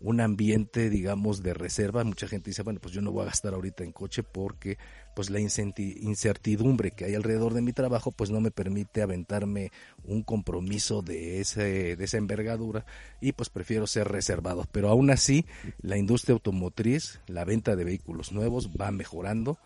un 0.00 0.20
ambiente, 0.20 0.90
digamos, 0.90 1.42
de 1.42 1.54
reserva. 1.54 2.04
Mucha 2.04 2.28
gente 2.28 2.50
dice, 2.50 2.62
bueno, 2.62 2.80
pues 2.80 2.94
yo 2.94 3.00
no 3.00 3.12
voy 3.12 3.22
a 3.22 3.26
gastar 3.26 3.54
ahorita 3.54 3.84
en 3.84 3.92
coche 3.92 4.22
porque 4.22 4.78
pues 5.14 5.30
la 5.30 5.40
incertidumbre 5.40 6.92
que 6.92 7.04
hay 7.04 7.14
alrededor 7.14 7.52
de 7.52 7.62
mi 7.62 7.72
trabajo 7.72 8.12
pues 8.12 8.30
no 8.30 8.40
me 8.40 8.52
permite 8.52 9.02
aventarme 9.02 9.72
un 10.04 10.22
compromiso 10.22 11.02
de, 11.02 11.40
ese, 11.40 11.96
de 11.96 12.04
esa 12.04 12.18
envergadura 12.18 12.86
y 13.20 13.32
pues 13.32 13.48
prefiero 13.50 13.86
ser 13.86 14.08
reservado. 14.08 14.64
Pero 14.70 14.88
aún 14.88 15.10
así, 15.10 15.44
la 15.80 15.96
industria 15.96 16.34
automotriz, 16.34 17.20
la 17.26 17.44
venta 17.44 17.74
de 17.74 17.84
vehículos 17.84 18.32
nuevos 18.32 18.70
va 18.70 18.92
mejorando 18.92 19.58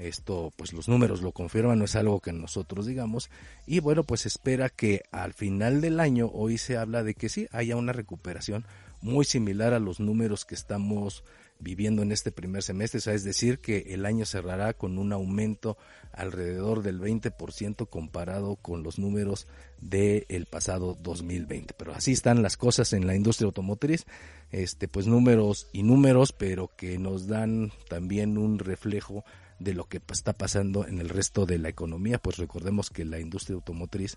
esto 0.00 0.52
pues 0.56 0.72
los 0.72 0.88
números 0.88 1.22
lo 1.22 1.32
confirman, 1.32 1.78
no 1.78 1.84
es 1.84 1.96
algo 1.96 2.20
que 2.20 2.32
nosotros 2.32 2.86
digamos 2.86 3.30
y 3.66 3.80
bueno 3.80 4.04
pues 4.04 4.26
espera 4.26 4.68
que 4.68 5.02
al 5.10 5.32
final 5.32 5.80
del 5.80 5.98
año 5.98 6.30
hoy 6.32 6.58
se 6.58 6.76
habla 6.76 7.02
de 7.02 7.14
que 7.14 7.28
sí 7.28 7.48
haya 7.50 7.74
una 7.76 7.92
recuperación 7.92 8.64
muy 9.00 9.24
similar 9.24 9.74
a 9.74 9.78
los 9.78 10.00
números 10.00 10.44
que 10.44 10.54
estamos 10.54 11.24
viviendo 11.60 12.02
en 12.02 12.12
este 12.12 12.30
primer 12.30 12.62
semestre, 12.62 13.00
es 13.14 13.24
decir, 13.24 13.58
que 13.58 13.86
el 13.88 14.06
año 14.06 14.24
cerrará 14.24 14.74
con 14.74 14.98
un 14.98 15.12
aumento 15.12 15.76
alrededor 16.12 16.82
del 16.82 17.00
20% 17.00 17.88
comparado 17.88 18.56
con 18.56 18.82
los 18.82 18.98
números 18.98 19.46
del 19.80 20.46
pasado 20.46 20.96
2020. 21.02 21.74
Pero 21.74 21.94
así 21.94 22.12
están 22.12 22.42
las 22.42 22.56
cosas 22.56 22.92
en 22.92 23.06
la 23.06 23.16
industria 23.16 23.46
automotriz, 23.46 24.06
este 24.50 24.88
pues 24.88 25.06
números 25.06 25.68
y 25.72 25.82
números, 25.82 26.32
pero 26.32 26.70
que 26.76 26.98
nos 26.98 27.26
dan 27.26 27.72
también 27.88 28.38
un 28.38 28.58
reflejo 28.58 29.24
de 29.58 29.74
lo 29.74 29.88
que 29.88 30.00
está 30.12 30.32
pasando 30.32 30.86
en 30.86 31.00
el 31.00 31.08
resto 31.08 31.44
de 31.44 31.58
la 31.58 31.68
economía, 31.68 32.18
pues 32.18 32.36
recordemos 32.36 32.90
que 32.90 33.04
la 33.04 33.18
industria 33.18 33.56
automotriz 33.56 34.16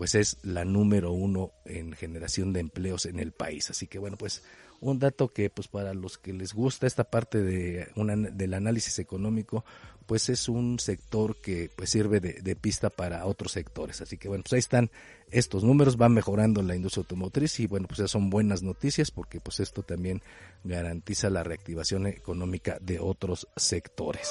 pues 0.00 0.14
es 0.14 0.38
la 0.42 0.64
número 0.64 1.12
uno 1.12 1.52
en 1.66 1.92
generación 1.92 2.54
de 2.54 2.60
empleos 2.60 3.04
en 3.04 3.18
el 3.18 3.32
país. 3.32 3.68
Así 3.68 3.86
que 3.86 3.98
bueno, 3.98 4.16
pues 4.16 4.42
un 4.80 4.98
dato 4.98 5.28
que 5.28 5.50
pues 5.50 5.68
para 5.68 5.92
los 5.92 6.16
que 6.16 6.32
les 6.32 6.54
gusta 6.54 6.86
esta 6.86 7.04
parte 7.04 7.42
de 7.42 7.86
una, 7.96 8.16
del 8.16 8.54
análisis 8.54 8.98
económico, 8.98 9.62
pues 10.06 10.30
es 10.30 10.48
un 10.48 10.78
sector 10.78 11.36
que 11.42 11.70
pues 11.76 11.90
sirve 11.90 12.18
de, 12.18 12.56
pista 12.56 12.88
para 12.88 13.26
otros 13.26 13.52
sectores. 13.52 14.00
Así 14.00 14.16
que 14.16 14.28
bueno, 14.28 14.42
pues 14.42 14.54
ahí 14.54 14.60
están 14.60 14.90
estos 15.30 15.64
números, 15.64 15.98
van 15.98 16.14
mejorando 16.14 16.62
la 16.62 16.74
industria 16.74 17.02
automotriz 17.02 17.60
y 17.60 17.66
bueno, 17.66 17.86
pues 17.86 17.98
ya 17.98 18.08
son 18.08 18.30
buenas 18.30 18.62
noticias 18.62 19.10
porque 19.10 19.38
pues 19.38 19.60
esto 19.60 19.82
también 19.82 20.22
garantiza 20.64 21.28
la 21.28 21.44
reactivación 21.44 22.06
económica 22.06 22.78
de 22.80 23.00
otros 23.00 23.48
sectores. 23.54 24.30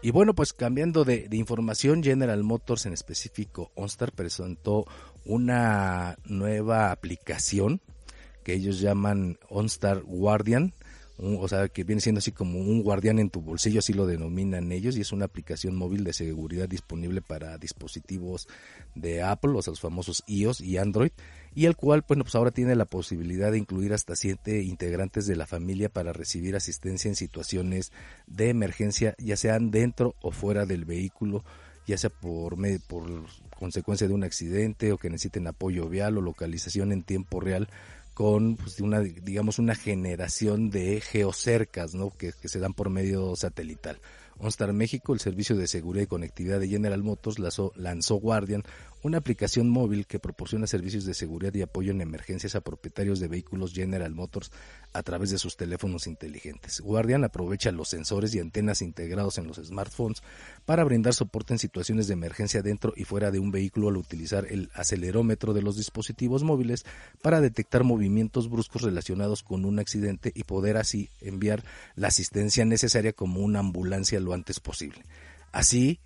Y 0.00 0.12
bueno, 0.12 0.34
pues 0.34 0.52
cambiando 0.52 1.04
de, 1.04 1.28
información, 1.32 2.04
General 2.04 2.42
Motors 2.44 2.86
en 2.86 2.92
específico, 2.92 3.72
OnStar 3.74 4.12
presentó 4.12 4.86
una 5.24 6.16
nueva 6.24 6.92
aplicación 6.92 7.80
que 8.44 8.54
ellos 8.54 8.80
llaman 8.80 9.38
OnStar 9.50 10.02
Guardian, 10.02 10.72
o 11.18 11.48
sea, 11.48 11.68
que 11.68 11.82
viene 11.82 12.00
siendo 12.00 12.20
así 12.20 12.30
como 12.30 12.60
un 12.60 12.82
guardián 12.84 13.18
en 13.18 13.28
tu 13.28 13.40
bolsillo, 13.40 13.80
así 13.80 13.92
lo 13.92 14.06
denominan 14.06 14.70
ellos, 14.70 14.96
y 14.96 15.00
es 15.00 15.10
una 15.10 15.24
aplicación 15.24 15.74
móvil 15.74 16.04
de 16.04 16.12
seguridad 16.12 16.68
disponible 16.68 17.20
para 17.20 17.58
dispositivos 17.58 18.46
de 18.94 19.22
Apple, 19.22 19.50
o 19.56 19.62
sea, 19.62 19.72
los 19.72 19.80
famosos 19.80 20.22
iOS 20.28 20.60
y 20.60 20.78
Android, 20.78 21.10
y 21.58 21.66
el 21.66 21.74
cual, 21.74 22.04
bueno, 22.06 22.22
pues 22.22 22.36
ahora 22.36 22.52
tiene 22.52 22.76
la 22.76 22.84
posibilidad 22.84 23.50
de 23.50 23.58
incluir 23.58 23.92
hasta 23.92 24.14
siete 24.14 24.62
integrantes 24.62 25.26
de 25.26 25.34
la 25.34 25.44
familia 25.44 25.88
para 25.88 26.12
recibir 26.12 26.54
asistencia 26.54 27.08
en 27.08 27.16
situaciones 27.16 27.90
de 28.28 28.50
emergencia, 28.50 29.16
ya 29.18 29.36
sean 29.36 29.72
dentro 29.72 30.14
o 30.22 30.30
fuera 30.30 30.66
del 30.66 30.84
vehículo, 30.84 31.42
ya 31.84 31.98
sea 31.98 32.10
por, 32.10 32.56
por 32.86 33.10
consecuencia 33.58 34.06
de 34.06 34.14
un 34.14 34.22
accidente 34.22 34.92
o 34.92 34.98
que 34.98 35.10
necesiten 35.10 35.48
apoyo 35.48 35.88
vial 35.88 36.16
o 36.18 36.20
localización 36.20 36.92
en 36.92 37.02
tiempo 37.02 37.40
real 37.40 37.68
con 38.14 38.54
pues, 38.54 38.80
una 38.80 39.00
digamos 39.00 39.58
una 39.58 39.74
generación 39.74 40.70
de 40.70 41.00
geocercas 41.00 41.92
¿no? 41.92 42.10
que, 42.10 42.32
que 42.40 42.48
se 42.48 42.60
dan 42.60 42.72
por 42.72 42.88
medio 42.88 43.34
satelital. 43.34 44.00
OnStar 44.40 44.72
México, 44.72 45.12
el 45.14 45.20
servicio 45.20 45.56
de 45.56 45.66
seguridad 45.66 46.04
y 46.04 46.06
conectividad 46.06 46.60
de 46.60 46.68
General 46.68 47.02
Motors, 47.02 47.38
lanzó 47.76 48.14
Guardian, 48.16 48.62
una 49.02 49.18
aplicación 49.18 49.68
móvil 49.68 50.06
que 50.06 50.18
proporciona 50.18 50.66
servicios 50.66 51.04
de 51.04 51.14
seguridad 51.14 51.54
y 51.54 51.62
apoyo 51.62 51.92
en 51.92 52.00
emergencias 52.00 52.54
a 52.54 52.60
propietarios 52.60 53.20
de 53.20 53.28
vehículos 53.28 53.72
General 53.72 54.14
Motors 54.14 54.50
a 54.92 55.02
través 55.02 55.30
de 55.30 55.38
sus 55.38 55.56
teléfonos 55.56 56.06
inteligentes. 56.06 56.80
Guardian 56.80 57.24
aprovecha 57.24 57.72
los 57.72 57.88
sensores 57.88 58.34
y 58.34 58.40
antenas 58.40 58.82
integrados 58.82 59.38
en 59.38 59.46
los 59.46 59.56
smartphones 59.56 60.22
para 60.64 60.84
brindar 60.84 61.14
soporte 61.14 61.52
en 61.52 61.58
situaciones 61.58 62.06
de 62.08 62.14
emergencia 62.14 62.62
dentro 62.62 62.92
y 62.96 63.04
fuera 63.04 63.30
de 63.30 63.38
un 63.38 63.50
vehículo 63.50 63.88
al 63.88 63.96
utilizar 63.96 64.46
el 64.50 64.70
acelerómetro 64.74 65.52
de 65.54 65.62
los 65.62 65.76
dispositivos 65.76 66.42
móviles 66.42 66.84
para 67.22 67.40
detectar 67.40 67.84
movimientos 67.84 68.50
bruscos 68.50 68.82
relacionados 68.82 69.42
con 69.42 69.64
un 69.64 69.78
accidente 69.78 70.32
y 70.34 70.44
poder 70.44 70.76
así 70.76 71.10
enviar 71.20 71.64
la 71.94 72.08
asistencia 72.08 72.64
necesaria 72.64 73.12
como 73.12 73.40
una 73.40 73.60
ambulancia 73.60 74.20
lo 74.20 74.32
antes 74.32 74.60
posible. 74.60 75.04
Así, 75.52 75.98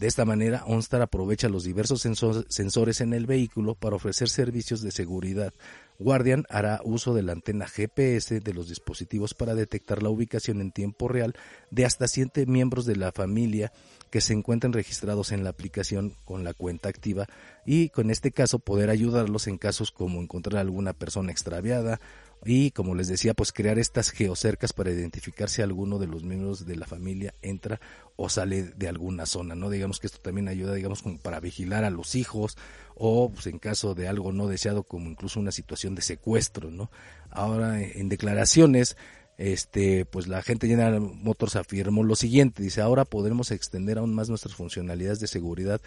de 0.00 0.06
esta 0.06 0.24
manera, 0.24 0.64
OnStar 0.64 1.02
aprovecha 1.02 1.50
los 1.50 1.62
diversos 1.62 2.00
sensores 2.00 3.00
en 3.02 3.12
el 3.12 3.26
vehículo 3.26 3.74
para 3.74 3.96
ofrecer 3.96 4.30
servicios 4.30 4.80
de 4.80 4.92
seguridad. 4.92 5.52
Guardian 5.98 6.46
hará 6.48 6.80
uso 6.84 7.12
de 7.12 7.22
la 7.22 7.32
antena 7.32 7.68
GPS 7.68 8.40
de 8.40 8.54
los 8.54 8.70
dispositivos 8.70 9.34
para 9.34 9.54
detectar 9.54 10.02
la 10.02 10.08
ubicación 10.08 10.62
en 10.62 10.72
tiempo 10.72 11.06
real 11.08 11.34
de 11.70 11.84
hasta 11.84 12.08
siete 12.08 12.46
miembros 12.46 12.86
de 12.86 12.96
la 12.96 13.12
familia 13.12 13.74
que 14.08 14.22
se 14.22 14.32
encuentren 14.32 14.72
registrados 14.72 15.32
en 15.32 15.44
la 15.44 15.50
aplicación 15.50 16.14
con 16.24 16.44
la 16.44 16.54
cuenta 16.54 16.88
activa 16.88 17.26
y 17.66 17.90
con 17.90 18.10
este 18.10 18.32
caso 18.32 18.58
poder 18.58 18.88
ayudarlos 18.88 19.48
en 19.48 19.58
casos 19.58 19.90
como 19.92 20.22
encontrar 20.22 20.62
alguna 20.62 20.94
persona 20.94 21.30
extraviada 21.30 22.00
y 22.44 22.70
como 22.70 22.94
les 22.94 23.08
decía 23.08 23.34
pues 23.34 23.52
crear 23.52 23.78
estas 23.78 24.10
geocercas 24.10 24.72
para 24.72 24.90
identificar 24.90 25.48
si 25.48 25.62
alguno 25.62 25.98
de 25.98 26.06
los 26.06 26.24
miembros 26.24 26.66
de 26.66 26.76
la 26.76 26.86
familia 26.86 27.34
entra 27.42 27.80
o 28.16 28.28
sale 28.28 28.62
de 28.62 28.88
alguna 28.88 29.26
zona 29.26 29.54
no 29.54 29.68
digamos 29.68 30.00
que 30.00 30.06
esto 30.06 30.20
también 30.20 30.48
ayuda 30.48 30.74
digamos 30.74 31.02
como 31.02 31.18
para 31.18 31.40
vigilar 31.40 31.84
a 31.84 31.90
los 31.90 32.14
hijos 32.14 32.56
o 32.94 33.30
pues, 33.30 33.46
en 33.46 33.58
caso 33.58 33.94
de 33.94 34.08
algo 34.08 34.32
no 34.32 34.46
deseado 34.46 34.84
como 34.84 35.10
incluso 35.10 35.38
una 35.38 35.52
situación 35.52 35.94
de 35.94 36.02
secuestro 36.02 36.70
no 36.70 36.90
ahora 37.30 37.82
en 37.82 38.08
declaraciones 38.08 38.96
este, 39.40 40.04
pues 40.04 40.28
la 40.28 40.42
gente 40.42 40.68
General 40.68 41.00
Motors 41.00 41.56
afirmó 41.56 42.04
lo 42.04 42.14
siguiente, 42.14 42.62
dice, 42.62 42.82
ahora 42.82 43.06
podremos 43.06 43.50
extender 43.52 43.96
aún 43.96 44.14
más 44.14 44.28
nuestras 44.28 44.54
funcionalidades 44.54 45.18
de 45.18 45.28
seguridad 45.28 45.80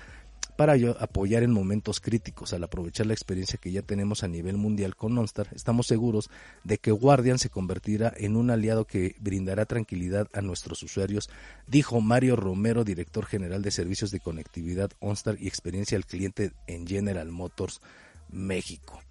para 0.55 0.75
apoyar 0.99 1.43
en 1.43 1.51
momentos 1.51 1.99
críticos. 1.99 2.53
Al 2.53 2.63
aprovechar 2.63 3.05
la 3.05 3.13
experiencia 3.13 3.59
que 3.59 3.71
ya 3.71 3.81
tenemos 3.81 4.23
a 4.23 4.27
nivel 4.27 4.57
mundial 4.57 4.95
con 4.95 5.17
OnStar, 5.17 5.47
estamos 5.53 5.87
seguros 5.87 6.29
de 6.63 6.77
que 6.77 6.91
Guardian 6.91 7.39
se 7.39 7.49
convertirá 7.49 8.13
en 8.17 8.35
un 8.35 8.49
aliado 8.49 8.85
que 8.85 9.15
brindará 9.19 9.65
tranquilidad 9.65 10.27
a 10.33 10.41
nuestros 10.41 10.83
usuarios, 10.83 11.29
dijo 11.67 12.01
Mario 12.01 12.35
Romero, 12.35 12.83
director 12.83 13.25
general 13.25 13.61
de 13.61 13.71
servicios 13.71 14.11
de 14.11 14.19
conectividad 14.19 14.91
OnStar 14.99 15.37
y 15.39 15.47
experiencia 15.47 15.97
al 15.97 16.05
cliente 16.05 16.51
en 16.67 16.87
General 16.87 17.29
Motors 17.29 17.81
México. 18.29 19.01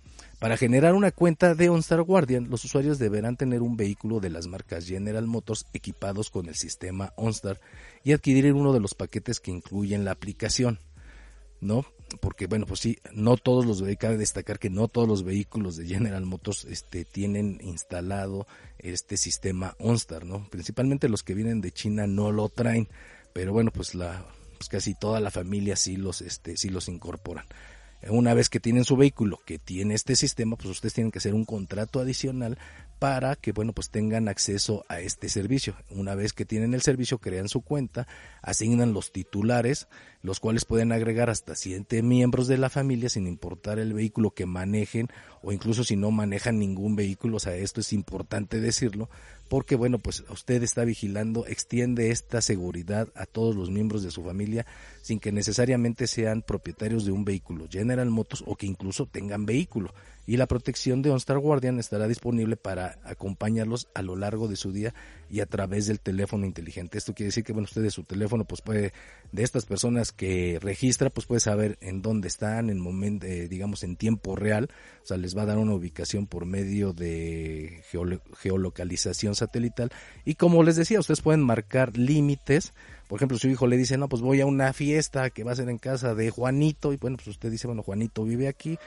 Para 0.43 0.57
generar 0.57 0.95
una 0.95 1.13
cuenta 1.13 1.55
de 1.55 1.69
OnStar 1.69 2.03
Guardian, 2.03 2.51
los 2.51 2.65
usuarios 2.65 2.99
deberán 2.99 3.37
tener 3.37 3.63
un 3.63 3.77
vehículo 3.77 4.19
de 4.19 4.29
las 4.29 4.49
marcas 4.49 4.89
General 4.89 5.25
Motors 5.25 5.67
equipados 5.73 6.31
con 6.31 6.49
el 6.49 6.57
sistema 6.57 7.13
OnStar 7.15 7.61
y 8.03 8.11
adquirir 8.11 8.53
uno 8.53 8.73
de 8.73 8.81
los 8.81 8.95
paquetes 8.95 9.39
que 9.39 9.53
incluyen 9.53 10.05
la 10.05 10.11
aplicación. 10.11 10.81
¿No? 11.63 11.87
Porque 12.21 12.47
bueno, 12.47 12.67
pues 12.67 12.81
sí, 12.81 12.99
no 13.15 13.37
todos 13.39 13.65
los 13.65 13.83
cabe 13.97 14.19
destacar 14.19 14.59
que 14.59 14.69
no 14.69 14.89
todos 14.89 15.09
los 15.09 15.23
vehículos 15.23 15.77
de 15.77 15.87
General 15.87 16.27
Motors 16.27 16.67
este 16.67 17.07
tienen 17.07 17.59
instalado 17.63 18.47
este 18.79 19.17
sistema 19.17 19.75
OnStar, 19.79 20.27
¿no? 20.27 20.47
Principalmente 20.51 21.09
los 21.09 21.23
que 21.23 21.35
vienen 21.35 21.63
de 21.63 21.73
China 21.73 22.07
no 22.07 22.33
lo 22.33 22.49
traen, 22.51 22.89
pero 23.33 23.53
bueno, 23.53 23.71
pues 23.71 23.95
la 23.95 24.27
pues 24.59 24.69
casi 24.69 24.95
toda 24.95 25.21
la 25.21 25.31
familia 25.31 25.77
sí 25.77 25.97
los 25.97 26.21
este 26.21 26.57
sí 26.57 26.69
los 26.69 26.89
incorporan. 26.89 27.47
Una 28.09 28.35
vez 28.35 28.51
que 28.51 28.61
tienen 28.61 28.85
su 28.85 28.97
vehículo 28.97 29.41
que 29.47 29.61
tiene 29.61 29.95
este 29.95 30.17
sistema, 30.17 30.57
pues 30.57 30.69
ustedes 30.71 30.95
tienen 30.95 31.13
que 31.13 31.19
hacer 31.19 31.35
un 31.35 31.45
contrato 31.45 32.01
adicional 32.01 32.59
para 33.03 33.35
que 33.35 33.51
bueno 33.51 33.73
pues 33.73 33.91
tengan 33.91 34.29
acceso 34.29 34.85
a 34.87 35.01
este 35.01 35.29
servicio. 35.29 35.75
Una 35.91 36.15
vez 36.15 36.33
que 36.33 36.45
tienen 36.45 36.73
el 36.73 36.83
servicio, 36.83 37.19
crean 37.19 37.49
su 37.49 37.61
cuenta, 37.61 38.07
asignan 38.43 38.93
los 38.95 39.11
titulares, 39.11 39.89
los 40.23 40.39
cuales 40.39 40.65
pueden 40.65 40.93
agregar 40.93 41.29
hasta 41.29 41.57
siete 41.57 42.01
miembros 42.03 42.47
de 42.47 42.59
la 42.59 42.71
familia 42.71 43.09
sin 43.09 43.27
importar 43.27 43.81
el 43.81 43.93
vehículo 43.93 44.31
que 44.31 44.47
manejen 44.47 45.09
o 45.43 45.51
incluso 45.51 45.83
si 45.83 45.97
no 45.97 46.13
manejan 46.13 46.61
ningún 46.61 46.95
vehículo. 46.95 47.39
O 47.39 47.41
sea, 47.41 47.57
esto 47.57 47.81
es 47.81 47.93
importante 47.93 48.61
decirlo 48.61 49.11
porque 49.49 49.75
bueno 49.75 49.99
pues 49.99 50.23
usted 50.31 50.63
está 50.63 50.85
vigilando, 50.85 51.45
extiende 51.47 52.13
esta 52.13 52.41
seguridad 52.41 53.09
a 53.17 53.27
todos 53.27 53.57
los 53.57 53.69
miembros 53.69 54.05
de 54.05 54.13
su 54.13 54.23
familia 54.23 54.65
sin 55.03 55.19
que 55.19 55.33
necesariamente 55.33 56.07
sean 56.07 56.43
propietarios 56.43 57.05
de 57.05 57.11
un 57.11 57.25
vehículo 57.25 57.67
General 57.69 58.09
Motors 58.09 58.45
o 58.47 58.55
que 58.55 58.67
incluso 58.67 59.07
tengan 59.07 59.45
vehículo 59.45 59.93
y 60.27 60.37
la 60.37 60.47
protección 60.47 61.03
de 61.03 61.11
OnStar 61.11 61.39
Guardian 61.39 61.79
estará 61.79 62.07
disponible 62.07 62.57
para 62.57 62.99
acompañarlos 63.05 63.89
a 63.95 64.03
lo 64.03 64.17
largo 64.17 64.49
de 64.49 64.57
su 64.57 64.73
día 64.73 64.95
y 65.29 65.41
a 65.41 65.47
través 65.47 65.87
del 65.87 66.01
teléfono 66.01 66.47
inteligente. 66.47 66.99
Esto 66.99 67.15
quiere 67.15 67.29
decir 67.29 67.45
que 67.45 67.53
bueno, 67.53 67.65
usted 67.65 67.83
de 67.83 67.91
su 67.91 68.05
teléfono 68.05 68.45
pues 68.45 68.61
puede 68.61 68.93
de 69.33 69.43
estas 69.43 69.67
personas 69.67 70.13
que 70.13 70.59
registra 70.61 71.11
pues 71.11 71.27
puede 71.27 71.41
saber 71.41 71.79
en 71.81 72.03
dónde 72.03 72.29
están 72.29 72.71
en 72.71 72.79
momento 72.79 73.27
eh, 73.27 73.49
digamos 73.49 73.83
en 73.83 73.97
tiempo 73.97 74.37
real, 74.37 74.69
o 75.03 75.07
sea, 75.07 75.17
les 75.17 75.37
va 75.37 75.43
a 75.43 75.47
dar 75.47 75.59
una 75.59 75.75
ubicación 75.75 76.27
por 76.27 76.47
medio 76.47 76.93
de 76.93 77.83
geolocalización 78.39 79.35
satelital 79.35 79.91
y 80.25 80.35
como 80.35 80.63
les 80.63 80.77
decía, 80.77 81.01
ustedes 81.01 81.21
pueden 81.21 81.43
marcar 81.43 81.97
límites 81.97 82.73
por 83.13 83.19
ejemplo, 83.19 83.37
su 83.37 83.47
hijo 83.49 83.67
le 83.67 83.77
dice, 83.77 83.99
no, 83.99 84.09
pues 84.09 84.23
voy 84.23 84.41
a 84.41 84.47
una 84.47 84.73
fiesta 84.73 85.29
que 85.29 85.45
va 85.45 85.53
a 85.53 85.55
ser 85.55 85.69
en 85.69 85.77
casa 85.77 86.15
de 86.15 86.31
Juanito, 86.31 86.95
y 86.95 86.97
bueno, 86.97 87.19
pues 87.19 87.27
usted 87.27 87.51
dice, 87.51 87.67
bueno, 87.67 87.83
Juanito 87.83 88.25
vive 88.25 88.49
aquí, 88.49 88.79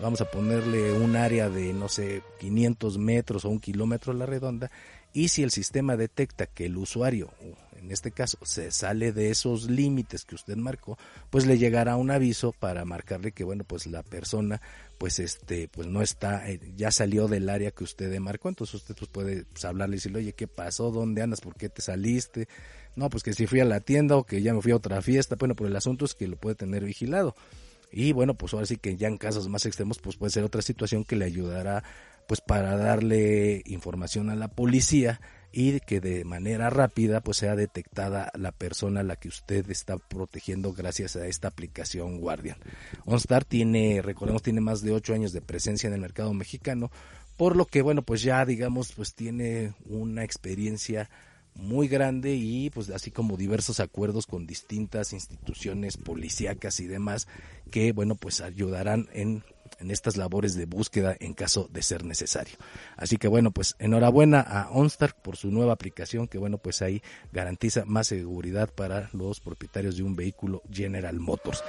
vamos 0.00 0.22
a 0.22 0.30
ponerle 0.30 0.92
un 0.92 1.16
área 1.16 1.50
de, 1.50 1.74
no 1.74 1.90
sé, 1.90 2.22
500 2.40 2.96
metros 2.96 3.44
o 3.44 3.50
un 3.50 3.60
kilómetro 3.60 4.14
a 4.14 4.16
la 4.16 4.24
redonda, 4.24 4.70
y 5.12 5.28
si 5.28 5.42
el 5.42 5.50
sistema 5.50 5.98
detecta 5.98 6.46
que 6.46 6.64
el 6.64 6.78
usuario, 6.78 7.30
en 7.78 7.92
este 7.92 8.10
caso, 8.10 8.38
se 8.42 8.70
sale 8.70 9.12
de 9.12 9.28
esos 9.28 9.68
límites 9.68 10.24
que 10.24 10.34
usted 10.34 10.56
marcó, 10.56 10.96
pues 11.28 11.44
le 11.44 11.58
llegará 11.58 11.96
un 11.96 12.10
aviso 12.10 12.52
para 12.52 12.86
marcarle 12.86 13.32
que, 13.32 13.44
bueno, 13.44 13.64
pues 13.64 13.86
la 13.86 14.02
persona, 14.02 14.62
pues 14.96 15.18
este, 15.18 15.68
pues 15.68 15.88
no 15.88 16.00
está, 16.00 16.48
eh, 16.50 16.58
ya 16.74 16.90
salió 16.90 17.28
del 17.28 17.50
área 17.50 17.70
que 17.70 17.84
usted 17.84 18.18
marcó, 18.18 18.48
entonces 18.48 18.76
usted 18.76 18.94
pues 18.98 19.10
puede 19.10 19.44
pues, 19.44 19.66
hablarle 19.66 19.96
y 19.96 19.98
decirle, 19.98 20.20
oye, 20.20 20.32
¿qué 20.32 20.48
pasó? 20.48 20.90
¿Dónde 20.90 21.20
andas? 21.20 21.42
¿Por 21.42 21.54
qué 21.54 21.68
te 21.68 21.82
saliste? 21.82 22.48
No, 22.96 23.10
pues 23.10 23.22
que 23.22 23.32
si 23.32 23.46
fui 23.46 23.60
a 23.60 23.64
la 23.64 23.80
tienda 23.80 24.16
o 24.16 24.24
que 24.24 24.42
ya 24.42 24.54
me 24.54 24.62
fui 24.62 24.72
a 24.72 24.76
otra 24.76 25.02
fiesta, 25.02 25.36
bueno, 25.38 25.54
pero 25.54 25.68
el 25.68 25.76
asunto 25.76 26.04
es 26.04 26.14
que 26.14 26.28
lo 26.28 26.36
puede 26.36 26.54
tener 26.54 26.84
vigilado. 26.84 27.34
Y 27.90 28.12
bueno, 28.12 28.34
pues 28.34 28.52
ahora 28.54 28.66
sí 28.66 28.76
que 28.76 28.96
ya 28.96 29.08
en 29.08 29.18
casos 29.18 29.48
más 29.48 29.66
extremos, 29.66 29.98
pues 29.98 30.16
puede 30.16 30.32
ser 30.32 30.44
otra 30.44 30.62
situación 30.62 31.04
que 31.04 31.16
le 31.16 31.24
ayudará 31.26 31.84
pues 32.26 32.40
para 32.40 32.76
darle 32.76 33.62
información 33.66 34.30
a 34.30 34.34
la 34.34 34.48
policía 34.48 35.20
y 35.52 35.78
que 35.78 36.00
de 36.00 36.24
manera 36.24 36.70
rápida 36.70 37.20
pues 37.20 37.36
sea 37.36 37.54
detectada 37.54 38.32
la 38.34 38.50
persona 38.50 39.00
a 39.00 39.04
la 39.04 39.14
que 39.16 39.28
usted 39.28 39.70
está 39.70 39.98
protegiendo 39.98 40.72
gracias 40.72 41.14
a 41.14 41.26
esta 41.28 41.48
aplicación 41.48 42.18
Guardian. 42.18 42.56
OnStar 43.04 43.44
tiene, 43.44 44.02
recordemos, 44.02 44.42
tiene 44.42 44.60
más 44.60 44.82
de 44.82 44.90
ocho 44.90 45.14
años 45.14 45.32
de 45.32 45.42
presencia 45.42 45.86
en 45.86 45.94
el 45.94 46.00
mercado 46.00 46.34
mexicano, 46.34 46.90
por 47.36 47.54
lo 47.54 47.66
que 47.66 47.82
bueno, 47.82 48.02
pues 48.02 48.22
ya 48.22 48.44
digamos, 48.44 48.92
pues 48.92 49.14
tiene 49.14 49.74
una 49.86 50.24
experiencia 50.24 51.08
muy 51.54 51.88
grande 51.88 52.34
y 52.34 52.70
pues 52.70 52.90
así 52.90 53.10
como 53.10 53.36
diversos 53.36 53.80
acuerdos 53.80 54.26
con 54.26 54.46
distintas 54.46 55.12
instituciones 55.12 55.96
policíacas 55.96 56.80
y 56.80 56.86
demás 56.86 57.28
que 57.70 57.92
bueno 57.92 58.16
pues 58.16 58.40
ayudarán 58.40 59.08
en, 59.12 59.44
en 59.78 59.90
estas 59.90 60.16
labores 60.16 60.54
de 60.54 60.66
búsqueda 60.66 61.16
en 61.20 61.34
caso 61.34 61.68
de 61.72 61.82
ser 61.82 62.04
necesario. 62.04 62.56
Así 62.96 63.16
que 63.16 63.28
bueno 63.28 63.50
pues 63.52 63.76
enhorabuena 63.78 64.40
a 64.40 64.70
OnStar 64.70 65.14
por 65.14 65.36
su 65.36 65.50
nueva 65.50 65.72
aplicación 65.72 66.26
que 66.26 66.38
bueno 66.38 66.58
pues 66.58 66.82
ahí 66.82 67.02
garantiza 67.32 67.84
más 67.84 68.08
seguridad 68.08 68.72
para 68.72 69.08
los 69.12 69.40
propietarios 69.40 69.96
de 69.96 70.02
un 70.02 70.16
vehículo 70.16 70.62
General 70.70 71.18
Motors. 71.18 71.62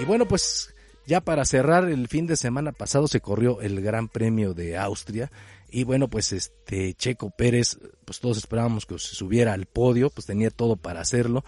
Y 0.00 0.04
bueno 0.04 0.26
pues 0.26 0.73
ya 1.06 1.20
para 1.20 1.44
cerrar 1.44 1.88
el 1.88 2.08
fin 2.08 2.26
de 2.26 2.36
semana 2.36 2.72
pasado 2.72 3.08
se 3.08 3.20
corrió 3.20 3.60
el 3.60 3.80
Gran 3.80 4.08
Premio 4.08 4.54
de 4.54 4.76
Austria 4.76 5.30
y 5.74 5.82
bueno, 5.82 6.06
pues 6.06 6.32
este 6.32 6.94
Checo 6.94 7.30
Pérez, 7.30 7.80
pues 8.04 8.20
todos 8.20 8.36
esperábamos 8.36 8.86
que 8.86 8.96
se 9.00 9.16
subiera 9.16 9.54
al 9.54 9.66
podio, 9.66 10.08
pues 10.08 10.24
tenía 10.24 10.50
todo 10.50 10.76
para 10.76 11.00
hacerlo. 11.00 11.44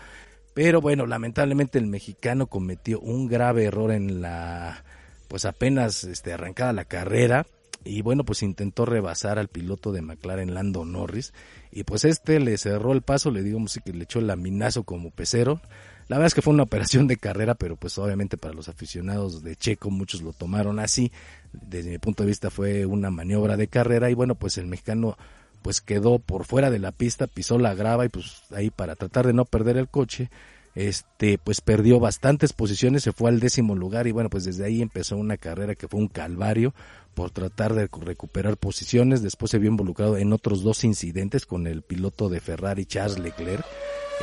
Pero 0.53 0.81
bueno, 0.81 1.07
lamentablemente 1.07 1.79
el 1.79 1.87
mexicano 1.87 2.49
cometió 2.49 2.99
un 2.99 3.29
grave 3.29 3.67
error 3.67 3.93
en 3.93 4.21
la, 4.21 4.85
pues 5.29 5.45
apenas 5.45 6.03
este, 6.03 6.33
arrancada 6.33 6.73
la 6.73 6.87
carrera. 6.87 7.47
Y 7.85 8.03
bueno, 8.03 8.25
pues 8.25 8.43
intentó 8.43 8.85
rebasar 8.85 9.39
al 9.39 9.47
piloto 9.47 9.93
de 9.93 10.03
McLaren, 10.03 10.55
Lando 10.55 10.85
Norris. 10.85 11.33
Y 11.71 11.85
pues 11.85 12.05
este 12.05 12.41
le 12.41 12.59
cerró 12.59 12.91
el 12.95 13.03
paso, 13.03 13.31
le 13.31 13.45
digamos 13.45 13.79
que 13.85 13.93
le 13.93 14.03
echó 14.03 14.19
el 14.19 14.27
laminazo 14.27 14.83
como 14.83 15.13
pecero. 15.13 15.61
La 16.09 16.17
verdad 16.17 16.29
es 16.29 16.35
que 16.35 16.43
fue 16.43 16.55
una 16.55 16.63
operación 16.65 17.07
de 17.07 17.17
carrera, 17.17 17.55
pero 17.55 17.77
pues 17.77 17.99
obviamente 17.99 18.37
para 18.37 18.55
los 18.55 18.69
aficionados 18.69 19.43
de 19.43 19.57
Checo 19.57 19.91
muchos 19.91 20.23
lo 20.23 20.33
tomaron 20.33 20.79
así. 20.79 21.13
Desde 21.53 21.91
mi 21.91 21.99
punto 21.99 22.23
de 22.23 22.29
vista 22.29 22.51
fue 22.51 22.87
una 22.87 23.11
maniobra 23.11 23.57
de 23.57 23.69
carrera. 23.69 24.11
Y 24.11 24.15
bueno, 24.15 24.35
pues 24.35 24.59
el 24.59 24.67
mexicano 24.67 25.17
pues 25.63 25.81
quedó 25.81 26.19
por 26.19 26.45
fuera 26.45 26.71
de 26.71 26.79
la 26.79 26.93
pista, 26.93 27.27
pisó 27.27 27.59
la 27.59 27.75
grava 27.75 28.05
y 28.05 28.09
pues 28.09 28.43
ahí 28.55 28.71
para 28.71 28.95
tratar 28.95 29.27
de 29.27 29.33
no 29.33 29.45
perder 29.45 29.77
el 29.77 29.89
coche, 29.89 30.31
este 30.77 31.39
pues 31.39 31.61
perdió 31.61 31.99
bastantes 31.99 32.53
posiciones, 32.53 33.03
se 33.03 33.13
fue 33.13 33.31
al 33.31 33.41
décimo 33.41 33.75
lugar. 33.75 34.07
Y 34.07 34.13
bueno, 34.13 34.31
pues 34.31 34.45
desde 34.45 34.65
ahí 34.65 34.81
empezó 34.81 35.17
una 35.17 35.37
carrera 35.37 35.75
que 35.75 35.89
fue 35.89 35.99
un 35.99 36.09
calvario 36.09 36.73
por 37.17 37.31
tratar 37.31 37.73
de 37.73 37.89
recuperar 38.03 38.59
posiciones, 38.59 39.23
después 39.23 39.51
se 39.51 39.59
vio 39.59 39.71
involucrado 39.71 40.19
en 40.19 40.35
otros 40.35 40.63
dos 40.63 40.85
incidentes 40.85 41.47
con 41.47 41.67
el 41.67 41.81
piloto 41.81 42.29
de 42.29 42.41
Ferrari 42.41 42.85
Charles 42.85 43.19
Leclerc. 43.19 43.65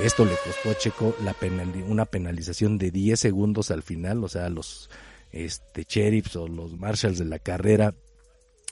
Esto 0.03 0.23
le 0.25 0.35
costó 0.45 0.69
a 0.69 0.77
Checo 0.77 1.15
la 1.23 1.35
una 1.89 2.05
penalización 2.05 2.77
de 2.77 2.91
10 2.91 3.19
segundos 3.19 3.71
al 3.71 3.81
final, 3.81 4.23
o 4.23 4.29
sea, 4.29 4.47
los 4.49 4.91
este, 5.31 5.85
sheriffs 5.89 6.35
o 6.35 6.47
los 6.47 6.77
marshals 6.77 7.17
de 7.17 7.25
la 7.25 7.39
carrera 7.39 7.95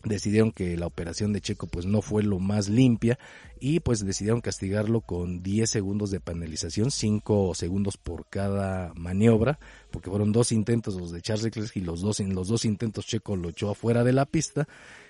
decidieron 0.04 0.52
que 0.52 0.78
la 0.78 0.88
operación 0.88 1.34
de 1.34 1.42
Checo 1.42 1.68
pues 1.68 1.86
no 1.86 2.02
fue 2.02 2.24
lo 2.24 2.40
más 2.40 2.70
limpia 2.70 3.20
y 3.60 3.80
pues 3.80 4.06
decidieron 4.06 4.42
castigarlo 4.42 5.02
con 5.02 5.44
10 5.44 5.70
segundos 5.70 6.12
de 6.12 6.20
penalización, 6.20 6.92
5 6.92 7.54
segundos 7.56 7.98
por 7.98 8.28
cada 8.28 8.94
maniobra, 8.96 9.60
porque 9.92 10.10
fueron 10.10 10.32
dos 10.32 10.52
intentos 10.52 10.96
los 10.96 11.12
de 11.12 11.22
Charles 11.22 11.44
Leclerc 11.44 11.76
y 11.78 11.82
los 11.82 12.02
dos 12.02 12.20
los 12.20 12.48
dos 12.48 12.66
intentos 12.66 13.06
Checo 13.06 13.36
lo 13.36 13.50
echó 13.50 13.70
afuera 13.72 14.04
de 14.04 14.14
la 14.14 14.26
pista 14.26 14.68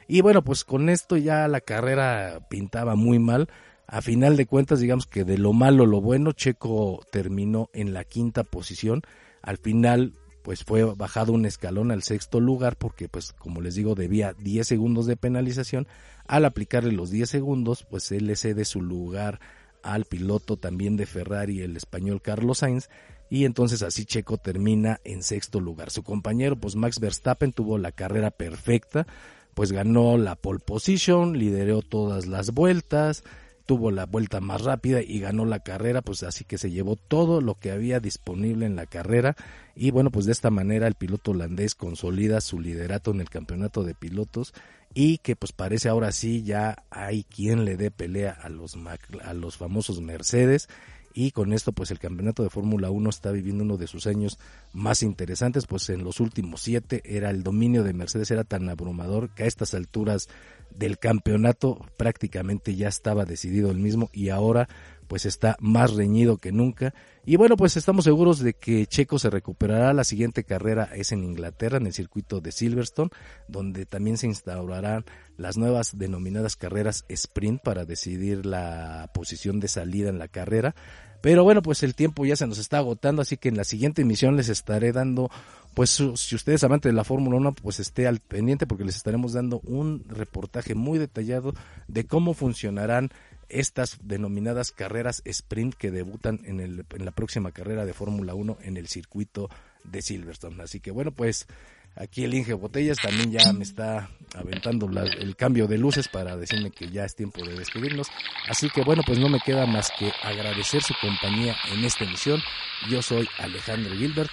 y 0.08 0.22
bueno, 0.22 0.44
pues 0.44 0.66
con 0.66 0.90
esto 0.90 1.18
ya 1.18 1.48
la 1.48 1.62
carrera 1.62 2.46
pintaba 2.50 2.96
muy 2.96 3.20
mal 3.20 3.48
a 3.88 4.02
final 4.02 4.38
de 4.38 4.46
cuentas, 4.46 4.80
digamos 4.80 5.06
que 5.06 5.26
de 5.26 5.38
lo 5.38 5.52
malo 5.52 5.86
lo 5.86 6.00
bueno, 6.00 6.32
Checo 6.32 7.02
terminó 7.12 7.70
en 7.74 7.94
la 7.94 8.06
quinta 8.06 8.46
posición. 8.46 9.02
Al 9.42 9.58
final, 9.58 10.14
pues 10.42 10.64
fue 10.64 10.84
bajado 10.84 11.34
un 11.34 11.46
escalón 11.46 11.92
al 11.92 12.04
sexto 12.04 12.40
lugar 12.40 12.78
porque, 12.78 13.08
pues 13.08 13.34
como 13.34 13.62
les 13.62 13.76
digo, 13.76 13.96
debía 13.96 14.34
10 14.34 14.68
segundos 14.68 15.06
de 15.06 15.18
penalización. 15.18 15.88
Al 16.28 16.46
aplicarle 16.46 16.92
los 16.92 17.10
10 17.10 17.30
segundos, 17.30 17.86
pues 17.90 18.12
él 18.12 18.28
le 18.28 18.36
cede 18.36 18.66
su 18.66 18.82
lugar 18.82 19.40
al 19.84 20.06
piloto 20.06 20.58
también 20.58 20.98
de 20.98 21.06
Ferrari, 21.06 21.62
el 21.62 21.76
español 21.76 22.22
Carlos 22.22 22.60
Sainz, 22.60 22.90
y 23.30 23.46
entonces 23.46 23.82
así 23.82 24.06
Checo 24.06 24.38
termina 24.38 25.00
en 25.04 25.24
sexto 25.24 25.60
lugar. 25.60 25.90
Su 25.90 26.04
compañero, 26.04 26.56
pues 26.58 26.76
Max 26.76 27.00
Verstappen, 27.00 27.54
tuvo 27.54 27.78
la 27.78 27.92
carrera 27.92 28.32
perfecta, 28.32 29.08
pues 29.54 29.72
ganó 29.72 30.18
la 30.18 30.36
pole 30.36 30.60
position, 30.60 31.38
lideró 31.38 31.82
todas 31.82 32.28
las 32.28 32.52
vueltas, 32.52 33.24
tuvo 33.66 33.92
la 33.92 34.06
vuelta 34.06 34.42
más 34.42 34.64
rápida 34.64 35.02
y 35.02 35.20
ganó 35.20 35.46
la 35.46 35.60
carrera, 35.60 36.02
pues 36.02 36.24
así 36.24 36.44
que 36.44 36.58
se 36.58 36.72
llevó 36.72 36.96
todo 36.96 37.42
lo 37.42 37.56
que 37.56 37.72
había 37.72 38.00
disponible 38.00 38.66
en 38.66 38.76
la 38.76 38.86
carrera 38.86 39.36
y 39.76 39.92
bueno, 39.92 40.12
pues 40.12 40.26
de 40.26 40.32
esta 40.32 40.50
manera 40.50 40.88
el 40.88 40.96
piloto 40.96 41.32
holandés 41.32 41.76
consolida 41.76 42.42
su 42.42 42.60
liderato 42.60 43.12
en 43.12 43.22
el 43.22 43.30
campeonato 43.30 43.84
de 43.84 43.96
pilotos 43.96 44.54
y 44.94 45.20
que 45.20 45.36
pues 45.36 45.54
parece 45.54 45.90
ahora 45.90 46.12
sí 46.12 46.44
ya 46.44 46.84
hay 46.90 47.24
quien 47.24 47.64
le 47.66 47.78
dé 47.78 47.92
pelea 47.92 48.32
a 48.32 48.50
los 48.50 48.78
a 49.24 49.34
los 49.34 49.58
famosos 49.58 50.02
Mercedes. 50.02 50.68
Y 51.14 51.32
con 51.32 51.52
esto 51.52 51.74
pues 51.74 51.92
el 51.92 52.00
campeonato 52.00 52.42
de 52.42 52.50
Fórmula 52.50 52.90
1 52.90 53.10
está 53.10 53.32
viviendo 53.32 53.66
uno 53.66 53.76
de 53.76 53.88
sus 53.88 54.08
años 54.08 54.40
más 54.72 55.04
interesantes, 55.04 55.68
pues 55.68 55.90
en 55.90 56.06
los 56.06 56.22
últimos 56.22 56.62
siete 56.62 57.02
era 57.04 57.30
el 57.30 57.44
dominio 57.44 57.84
de 57.84 57.94
Mercedes 57.94 58.32
era 58.32 58.46
tan 58.46 58.70
abrumador 58.70 59.30
que 59.30 59.44
a 59.44 59.46
estas 59.46 59.74
alturas 59.74 60.30
del 60.70 61.00
campeonato 61.00 61.86
prácticamente 61.98 62.76
ya 62.76 62.88
estaba 62.88 63.26
decidido 63.26 63.72
el 63.72 63.78
mismo. 63.78 64.10
Y 64.14 64.30
ahora 64.30 64.70
pues 65.12 65.26
está 65.26 65.58
más 65.60 65.94
reñido 65.94 66.38
que 66.38 66.54
nunca. 66.54 66.94
Y 67.26 67.36
bueno, 67.36 67.58
pues 67.58 67.76
estamos 67.76 68.06
seguros 68.06 68.40
de 68.40 68.54
que 68.54 68.86
Checo 68.86 69.20
se 69.20 69.30
recuperará. 69.30 69.94
La 69.94 70.06
siguiente 70.06 70.46
carrera 70.46 70.88
es 70.96 71.12
en 71.12 71.26
Inglaterra, 71.26 71.80
en 71.80 71.88
el 71.88 71.92
circuito 71.92 72.40
de 72.40 72.54
Silverstone, 72.54 73.10
donde 73.50 73.86
también 73.86 74.18
se 74.18 74.28
instaurarán 74.28 75.04
las 75.36 75.58
nuevas 75.58 75.98
denominadas 75.98 76.56
carreras 76.56 77.04
sprint 77.10 77.62
para 77.62 77.84
decidir 77.84 78.46
la 78.46 79.12
posición 79.14 79.60
de 79.60 79.68
salida 79.68 80.08
en 80.08 80.18
la 80.18 80.30
carrera. 80.30 80.76
Pero 81.20 81.44
bueno, 81.44 81.62
pues 81.62 81.84
el 81.84 81.94
tiempo 81.94 82.26
ya 82.26 82.38
se 82.38 82.48
nos 82.48 82.58
está 82.58 82.78
agotando, 82.78 83.22
así 83.22 83.36
que 83.36 83.50
en 83.50 83.58
la 83.58 83.66
siguiente 83.66 84.04
emisión 84.04 84.38
les 84.38 84.48
estaré 84.48 84.94
dando, 84.94 85.30
pues 85.74 86.02
si 86.16 86.36
ustedes 86.36 86.64
amantes 86.64 86.90
de 86.90 86.96
la 86.96 87.04
Fórmula 87.04 87.36
1, 87.36 87.52
pues 87.62 87.82
esté 87.82 88.08
al 88.08 88.22
pendiente 88.22 88.66
porque 88.66 88.86
les 88.86 88.96
estaremos 88.96 89.34
dando 89.34 89.60
un 89.66 90.06
reportaje 90.08 90.74
muy 90.74 91.00
detallado 91.00 91.54
de 91.90 92.06
cómo 92.06 92.34
funcionarán 92.34 93.12
estas 93.52 94.00
denominadas 94.02 94.72
carreras 94.72 95.22
sprint 95.26 95.76
que 95.76 95.92
debutan 95.92 96.42
en, 96.46 96.60
el, 96.60 96.86
en 96.90 97.06
la 97.06 97.12
próxima 97.12 97.52
carrera 97.52 97.86
de 97.86 97.94
Fórmula 97.94 98.34
1 98.34 98.58
en 98.62 98.78
el 98.78 98.88
circuito 98.88 99.50
de 99.84 100.02
Silverstone. 100.02 100.62
Así 100.64 100.80
que 100.80 100.92
bueno, 100.92 101.12
pues 101.12 101.48
Aquí 101.96 102.24
el 102.24 102.34
Inge 102.34 102.54
Botellas 102.54 102.98
también 103.02 103.32
ya 103.32 103.52
me 103.52 103.64
está 103.64 104.10
aventando 104.34 104.88
el 104.88 105.36
cambio 105.36 105.68
de 105.68 105.78
luces 105.78 106.08
para 106.08 106.38
decirme 106.38 106.72
que 106.72 106.90
ya 106.90 107.04
es 107.04 107.16
tiempo 107.16 107.44
de 107.44 107.54
despedirnos. 107.54 108.08
Así 108.48 108.70
que 108.70 108.82
bueno, 108.82 109.04
pues 109.06 109.20
no 109.20 109.28
me 109.28 109.40
queda 109.40 109.66
más 109.66 109.92
que 110.00 110.12
agradecer 110.24 110.82
su 110.82 110.94
compañía 111.02 111.56
en 111.74 111.84
esta 111.84 112.06
emisión. 112.06 112.42
Yo 112.90 113.02
soy 113.02 113.28
Alejandro 113.40 113.94
Gilbert. 113.94 114.32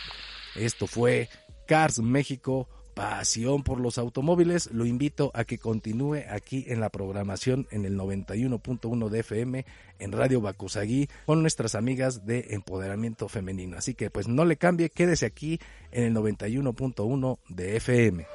Esto 0.55 0.87
fue 0.87 1.29
Cars 1.67 1.99
México 1.99 2.69
pasión 2.99 3.63
por 3.63 3.79
los 3.79 3.97
automóviles, 3.97 4.71
lo 4.73 4.85
invito 4.85 5.31
a 5.33 5.45
que 5.45 5.59
continúe 5.59 6.25
aquí 6.29 6.65
en 6.67 6.81
la 6.81 6.89
programación 6.89 7.69
en 7.71 7.85
el 7.85 7.97
91.1 7.97 9.09
de 9.09 9.21
FM 9.21 9.65
en 10.01 10.11
Radio 10.11 10.41
Bacusagui 10.41 11.09
con 11.25 11.41
nuestras 11.41 11.77
amigas 11.77 12.27
de 12.27 12.49
empoderamiento 12.51 13.29
femenino. 13.29 13.79
Así 13.79 13.95
que 13.95 14.11
pues 14.11 14.27
no 14.27 14.45
le 14.45 14.57
cambie, 14.57 14.91
quédese 14.91 15.27
aquí 15.27 15.61
en 15.93 16.07
el 16.07 16.15
91.1 16.15 17.39
de 17.49 17.77
FM. 17.77 18.27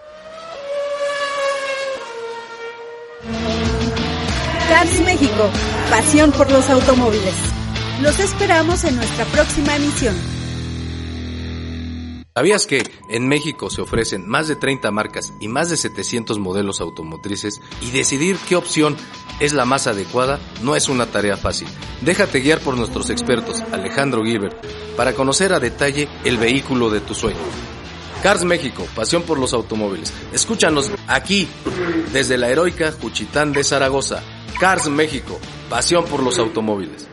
Cars 4.70 5.02
México, 5.02 5.50
pasión 5.90 6.32
por 6.32 6.50
los 6.50 6.70
automóviles. 6.70 7.36
Los 8.02 8.18
esperamos 8.22 8.86
en 8.86 8.96
nuestra 8.96 9.26
próxima 9.26 9.76
emisión. 9.76 10.33
¿Sabías 12.36 12.66
que 12.66 12.82
en 13.10 13.28
México 13.28 13.70
se 13.70 13.82
ofrecen 13.82 14.28
más 14.28 14.48
de 14.48 14.56
30 14.56 14.90
marcas 14.90 15.34
y 15.40 15.48
más 15.48 15.70
de 15.70 15.78
700 15.78 16.40
modelos 16.40 16.82
automotrices 16.82 17.62
y 17.80 17.92
decidir 17.92 18.38
qué 18.50 18.56
opción 18.56 18.98
es 19.40 19.54
la 19.54 19.66
más 19.66 19.86
adecuada 19.86 20.40
no 20.64 20.76
es 20.76 20.90
una 20.90 21.06
tarea 21.06 21.38
fácil? 21.38 21.68
Déjate 22.02 22.40
guiar 22.40 22.60
por 22.60 22.76
nuestros 22.76 23.12
expertos 23.12 23.62
Alejandro 23.72 24.24
Gilbert 24.24 24.58
para 24.98 25.14
conocer 25.14 25.54
a 25.54 25.60
detalle 25.60 26.10
el 26.24 26.38
vehículo 26.38 26.90
de 26.90 27.02
tu 27.02 27.14
sueño. 27.14 27.38
Cars 28.24 28.44
México, 28.46 28.88
pasión 28.96 29.22
por 29.22 29.38
los 29.38 29.54
automóviles. 29.54 30.12
Escúchanos 30.34 30.90
aquí, 31.08 31.48
desde 32.14 32.40
la 32.40 32.50
heroica 32.50 32.94
Juchitán 32.94 33.54
de 33.54 33.64
Zaragoza. 33.64 34.24
Cars 34.60 34.90
México, 34.90 35.40
pasión 35.70 36.04
por 36.06 36.24
los 36.24 36.40
automóviles. 36.40 37.08